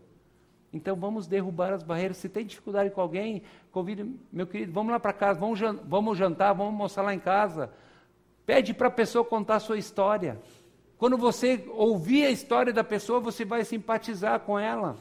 Então 0.72 0.96
vamos 0.96 1.28
derrubar 1.28 1.74
as 1.74 1.84
barreiras. 1.84 2.18
Se 2.18 2.30
tem 2.30 2.46
dificuldade 2.46 2.92
com 2.92 3.02
alguém, 3.02 3.42
convide, 3.72 4.06
meu 4.32 4.46
querido, 4.46 4.72
vamos 4.72 4.92
lá 4.92 5.00
para 5.00 5.14
casa, 5.14 5.40
vamos, 5.40 6.18
jantar, 6.18 6.54
vamos 6.54 6.74
almoçar 6.74 7.02
lá 7.02 7.14
em 7.14 7.20
casa. 7.20 7.72
Pede 8.46 8.74
para 8.74 8.88
a 8.88 8.92
pessoa 8.92 9.26
contar 9.26 9.56
a 9.56 9.60
sua 9.60 9.78
história. 9.78 10.40
Quando 10.98 11.18
você 11.18 11.66
ouvir 11.70 12.26
a 12.26 12.32
história 12.32 12.74
da 12.74 12.84
pessoa, 12.84 13.20
você 13.20 13.46
vai 13.46 13.64
simpatizar 13.64 14.40
com 14.42 14.60
ela. 14.60 14.98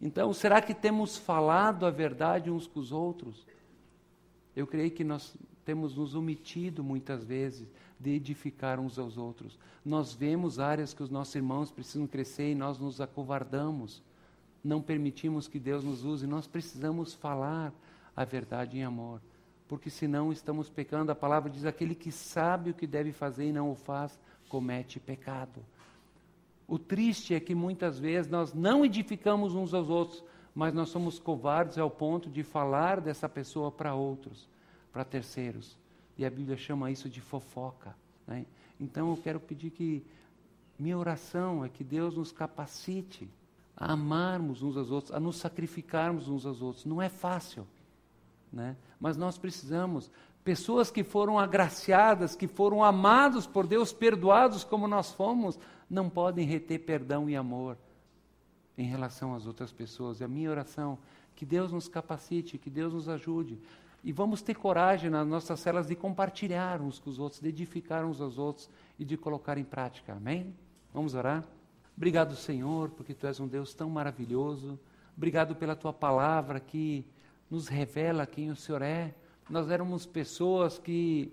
Então, 0.00 0.32
será 0.32 0.60
que 0.60 0.74
temos 0.74 1.16
falado 1.16 1.86
a 1.86 1.90
verdade 1.90 2.50
uns 2.50 2.66
com 2.66 2.80
os 2.80 2.92
outros? 2.92 3.46
Eu 4.54 4.66
creio 4.66 4.90
que 4.90 5.04
nós 5.04 5.36
temos 5.64 5.96
nos 5.96 6.14
omitido 6.14 6.82
muitas 6.82 7.24
vezes 7.24 7.68
de 7.98 8.10
edificar 8.10 8.78
uns 8.78 8.98
aos 8.98 9.16
outros. 9.16 9.58
Nós 9.84 10.12
vemos 10.12 10.58
áreas 10.58 10.92
que 10.92 11.02
os 11.02 11.10
nossos 11.10 11.34
irmãos 11.34 11.70
precisam 11.70 12.06
crescer 12.06 12.52
e 12.52 12.54
nós 12.54 12.78
nos 12.78 13.00
acovardamos 13.00 14.02
não 14.66 14.82
permitimos 14.82 15.48
que 15.48 15.58
Deus 15.58 15.84
nos 15.84 16.04
use, 16.04 16.26
nós 16.26 16.46
precisamos 16.46 17.14
falar 17.14 17.72
a 18.14 18.24
verdade 18.24 18.78
em 18.78 18.84
amor, 18.84 19.20
porque 19.68 19.88
senão 19.88 20.32
estamos 20.32 20.68
pecando. 20.68 21.12
A 21.12 21.14
palavra 21.14 21.50
diz: 21.50 21.64
aquele 21.64 21.94
que 21.94 22.10
sabe 22.10 22.70
o 22.70 22.74
que 22.74 22.86
deve 22.86 23.12
fazer 23.12 23.48
e 23.48 23.52
não 23.52 23.70
o 23.70 23.74
faz, 23.74 24.18
comete 24.48 24.98
pecado. 24.98 25.64
O 26.68 26.78
triste 26.78 27.34
é 27.34 27.40
que 27.40 27.54
muitas 27.54 27.98
vezes 27.98 28.30
nós 28.30 28.52
não 28.52 28.84
edificamos 28.84 29.54
uns 29.54 29.72
aos 29.72 29.88
outros, 29.88 30.24
mas 30.54 30.74
nós 30.74 30.88
somos 30.88 31.18
covardes 31.18 31.78
ao 31.78 31.90
ponto 31.90 32.28
de 32.28 32.42
falar 32.42 33.00
dessa 33.00 33.28
pessoa 33.28 33.70
para 33.70 33.94
outros, 33.94 34.48
para 34.92 35.04
terceiros. 35.04 35.76
E 36.18 36.24
a 36.24 36.30
Bíblia 36.30 36.56
chama 36.56 36.90
isso 36.90 37.08
de 37.08 37.20
fofoca. 37.20 37.94
Né? 38.26 38.44
Então 38.80 39.10
eu 39.10 39.16
quero 39.16 39.38
pedir 39.38 39.70
que 39.70 40.04
minha 40.78 40.98
oração 40.98 41.64
é 41.64 41.68
que 41.68 41.84
Deus 41.84 42.16
nos 42.16 42.32
capacite 42.32 43.28
a 43.76 43.92
amarmos 43.92 44.62
uns 44.62 44.76
aos 44.76 44.90
outros, 44.90 45.12
a 45.12 45.20
nos 45.20 45.36
sacrificarmos 45.36 46.28
uns 46.28 46.46
aos 46.46 46.62
outros. 46.62 46.84
Não 46.86 47.02
é 47.02 47.08
fácil, 47.08 47.66
né? 48.52 48.76
mas 48.98 49.16
nós 49.16 49.36
precisamos. 49.36 50.10
Pessoas 50.42 50.90
que 50.90 51.04
foram 51.04 51.38
agraciadas, 51.38 52.34
que 52.34 52.46
foram 52.46 52.82
amados 52.82 53.46
por 53.46 53.66
Deus, 53.66 53.92
perdoados 53.92 54.64
como 54.64 54.88
nós 54.88 55.12
fomos, 55.12 55.58
não 55.90 56.08
podem 56.08 56.46
reter 56.46 56.78
perdão 56.78 57.28
e 57.28 57.36
amor 57.36 57.76
em 58.78 58.86
relação 58.86 59.34
às 59.34 59.46
outras 59.46 59.72
pessoas. 59.72 60.20
E 60.20 60.24
a 60.24 60.28
minha 60.28 60.50
oração, 60.50 60.98
que 61.34 61.44
Deus 61.44 61.72
nos 61.72 61.88
capacite, 61.88 62.58
que 62.58 62.70
Deus 62.70 62.94
nos 62.94 63.08
ajude. 63.08 63.58
E 64.04 64.12
vamos 64.12 64.40
ter 64.40 64.54
coragem 64.54 65.10
nas 65.10 65.26
nossas 65.26 65.58
celas 65.58 65.88
de 65.88 65.96
compartilhar 65.96 66.80
uns 66.80 66.98
com 66.98 67.10
os 67.10 67.18
outros, 67.18 67.40
de 67.40 67.48
edificar 67.48 68.04
uns 68.04 68.20
aos 68.20 68.38
outros 68.38 68.70
e 68.98 69.04
de 69.04 69.16
colocar 69.16 69.58
em 69.58 69.64
prática. 69.64 70.12
Amém? 70.12 70.54
Vamos 70.94 71.14
orar? 71.14 71.44
Obrigado, 71.96 72.36
Senhor, 72.36 72.90
porque 72.90 73.14
Tu 73.14 73.26
és 73.26 73.40
um 73.40 73.48
Deus 73.48 73.72
tão 73.72 73.88
maravilhoso. 73.88 74.78
Obrigado 75.16 75.56
pela 75.56 75.74
Tua 75.74 75.94
palavra 75.94 76.60
que 76.60 77.06
nos 77.50 77.68
revela 77.68 78.26
quem 78.26 78.50
o 78.50 78.56
Senhor 78.56 78.82
é. 78.82 79.14
Nós 79.48 79.70
éramos 79.70 80.04
pessoas 80.04 80.78
que 80.78 81.32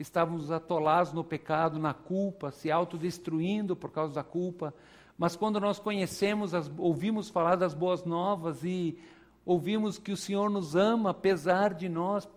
estávamos 0.00 0.50
atolados 0.50 1.12
no 1.12 1.22
pecado, 1.22 1.78
na 1.78 1.94
culpa, 1.94 2.50
se 2.50 2.72
autodestruindo 2.72 3.76
por 3.76 3.92
causa 3.92 4.14
da 4.14 4.24
culpa. 4.24 4.74
Mas 5.16 5.36
quando 5.36 5.60
nós 5.60 5.78
conhecemos, 5.78 6.54
as, 6.54 6.68
ouvimos 6.76 7.30
falar 7.30 7.54
das 7.54 7.72
boas 7.72 8.04
novas 8.04 8.64
e 8.64 8.98
ouvimos 9.46 9.96
que 9.96 10.10
o 10.10 10.16
Senhor 10.16 10.50
nos 10.50 10.74
ama 10.74 11.10
apesar 11.10 11.72
de 11.72 11.88
nós, 11.88 12.28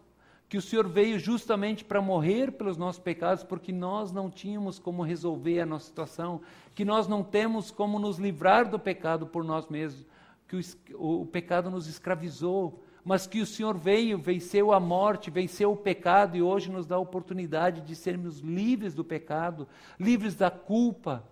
que 0.49 0.57
o 0.57 0.61
Senhor 0.61 0.87
veio 0.87 1.17
justamente 1.17 1.83
para 1.83 2.01
morrer 2.01 2.51
pelos 2.51 2.77
nossos 2.77 3.01
pecados, 3.01 3.43
porque 3.43 3.71
nós 3.71 4.11
não 4.11 4.29
tínhamos 4.29 4.77
como 4.77 5.01
resolver 5.01 5.59
a 5.59 5.65
nossa 5.65 5.87
situação, 5.87 6.41
que 6.75 6.85
nós 6.85 7.07
não 7.07 7.23
temos 7.23 7.71
como 7.71 7.97
nos 7.97 8.17
livrar 8.17 8.69
do 8.69 8.77
pecado 8.77 9.25
por 9.25 9.43
nós 9.43 9.67
mesmos, 9.67 10.05
que 10.47 10.55
o, 10.93 11.21
o 11.21 11.25
pecado 11.25 11.71
nos 11.71 11.87
escravizou, 11.87 12.83
mas 13.03 13.27
que 13.27 13.41
o 13.41 13.45
Senhor 13.45 13.77
veio, 13.77 14.17
venceu 14.17 14.71
a 14.71 14.79
morte, 14.79 15.31
venceu 15.31 15.71
o 15.71 15.77
pecado 15.77 16.37
e 16.37 16.41
hoje 16.41 16.71
nos 16.71 16.85
dá 16.85 16.95
a 16.95 16.99
oportunidade 16.99 17.81
de 17.81 17.95
sermos 17.95 18.39
livres 18.39 18.93
do 18.93 19.03
pecado, 19.03 19.67
livres 19.99 20.35
da 20.35 20.51
culpa, 20.51 21.23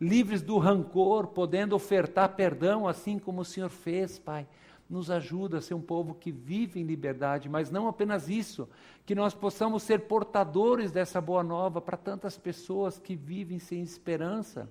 livres 0.00 0.42
do 0.42 0.58
rancor, 0.58 1.28
podendo 1.28 1.74
ofertar 1.74 2.36
perdão 2.36 2.86
assim 2.86 3.18
como 3.18 3.40
o 3.40 3.44
Senhor 3.44 3.70
fez, 3.70 4.18
Pai 4.18 4.46
nos 4.88 5.10
ajuda 5.10 5.58
a 5.58 5.60
ser 5.60 5.74
um 5.74 5.80
povo 5.80 6.14
que 6.14 6.30
vive 6.30 6.80
em 6.80 6.84
liberdade, 6.84 7.48
mas 7.48 7.70
não 7.70 7.88
apenas 7.88 8.28
isso, 8.28 8.68
que 9.06 9.14
nós 9.14 9.34
possamos 9.34 9.82
ser 9.82 10.00
portadores 10.00 10.92
dessa 10.92 11.20
boa 11.20 11.42
nova 11.42 11.80
para 11.80 11.96
tantas 11.96 12.36
pessoas 12.36 12.98
que 12.98 13.16
vivem 13.16 13.58
sem 13.58 13.82
esperança, 13.82 14.70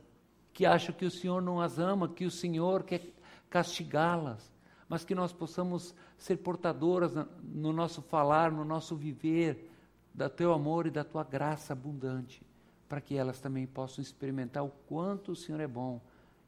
que 0.54 0.66
acham 0.66 0.94
que 0.94 1.06
o 1.06 1.12
Senhor 1.12 1.42
não 1.42 1.60
as 1.60 1.80
ama, 1.80 2.08
que 2.08 2.26
o 2.26 2.32
Senhor 2.32 2.84
quer 2.84 3.02
castigá-las, 3.50 4.52
mas 4.88 5.04
que 5.04 5.16
nós 5.16 5.32
possamos 5.32 5.96
ser 6.18 6.38
portadoras 6.38 7.14
no 7.42 7.74
nosso 7.74 8.02
falar, 8.02 8.52
no 8.52 8.66
nosso 8.66 8.96
viver, 8.96 9.70
da 10.14 10.30
teu 10.30 10.54
amor 10.54 10.86
e 10.86 10.92
da 10.92 11.04
tua 11.04 11.24
graça 11.24 11.74
abundante, 11.74 12.42
para 12.88 13.00
que 13.00 13.16
elas 13.16 13.40
também 13.40 13.66
possam 13.66 14.02
experimentar 14.02 14.64
o 14.64 14.72
quanto 14.88 15.32
o 15.32 15.36
Senhor 15.36 15.62
é 15.62 15.68
bom 15.68 16.02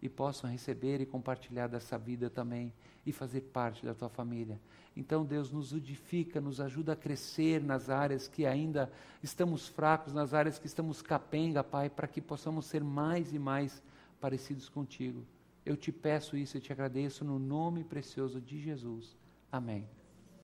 e 0.03 0.09
possam 0.09 0.49
receber 0.49 0.99
e 0.99 1.05
compartilhar 1.05 1.67
dessa 1.67 1.97
vida 1.97 2.29
também 2.29 2.73
e 3.05 3.13
fazer 3.13 3.39
parte 3.39 3.85
da 3.85 3.93
tua 3.93 4.09
família. 4.09 4.59
Então, 4.97 5.23
Deus 5.23 5.49
nos 5.49 5.71
edifica, 5.71 6.41
nos 6.41 6.59
ajuda 6.59 6.91
a 6.91 6.95
crescer 6.95 7.63
nas 7.63 7.89
áreas 7.89 8.27
que 8.27 8.45
ainda 8.45 8.91
estamos 9.23 9.65
fracos, 9.65 10.13
nas 10.13 10.33
áreas 10.33 10.59
que 10.59 10.67
estamos 10.67 11.01
capenga, 11.01 11.63
Pai, 11.63 11.89
para 11.89 12.05
que 12.05 12.19
possamos 12.19 12.65
ser 12.65 12.83
mais 12.83 13.33
e 13.33 13.39
mais 13.39 13.81
parecidos 14.19 14.67
contigo. 14.67 15.25
Eu 15.65 15.77
te 15.77 15.89
peço 15.89 16.35
isso 16.35 16.57
e 16.57 16.59
te 16.59 16.73
agradeço 16.73 17.23
no 17.23 17.39
nome 17.39 17.85
precioso 17.85 18.41
de 18.41 18.59
Jesus. 18.59 19.15
Amém. 19.49 19.87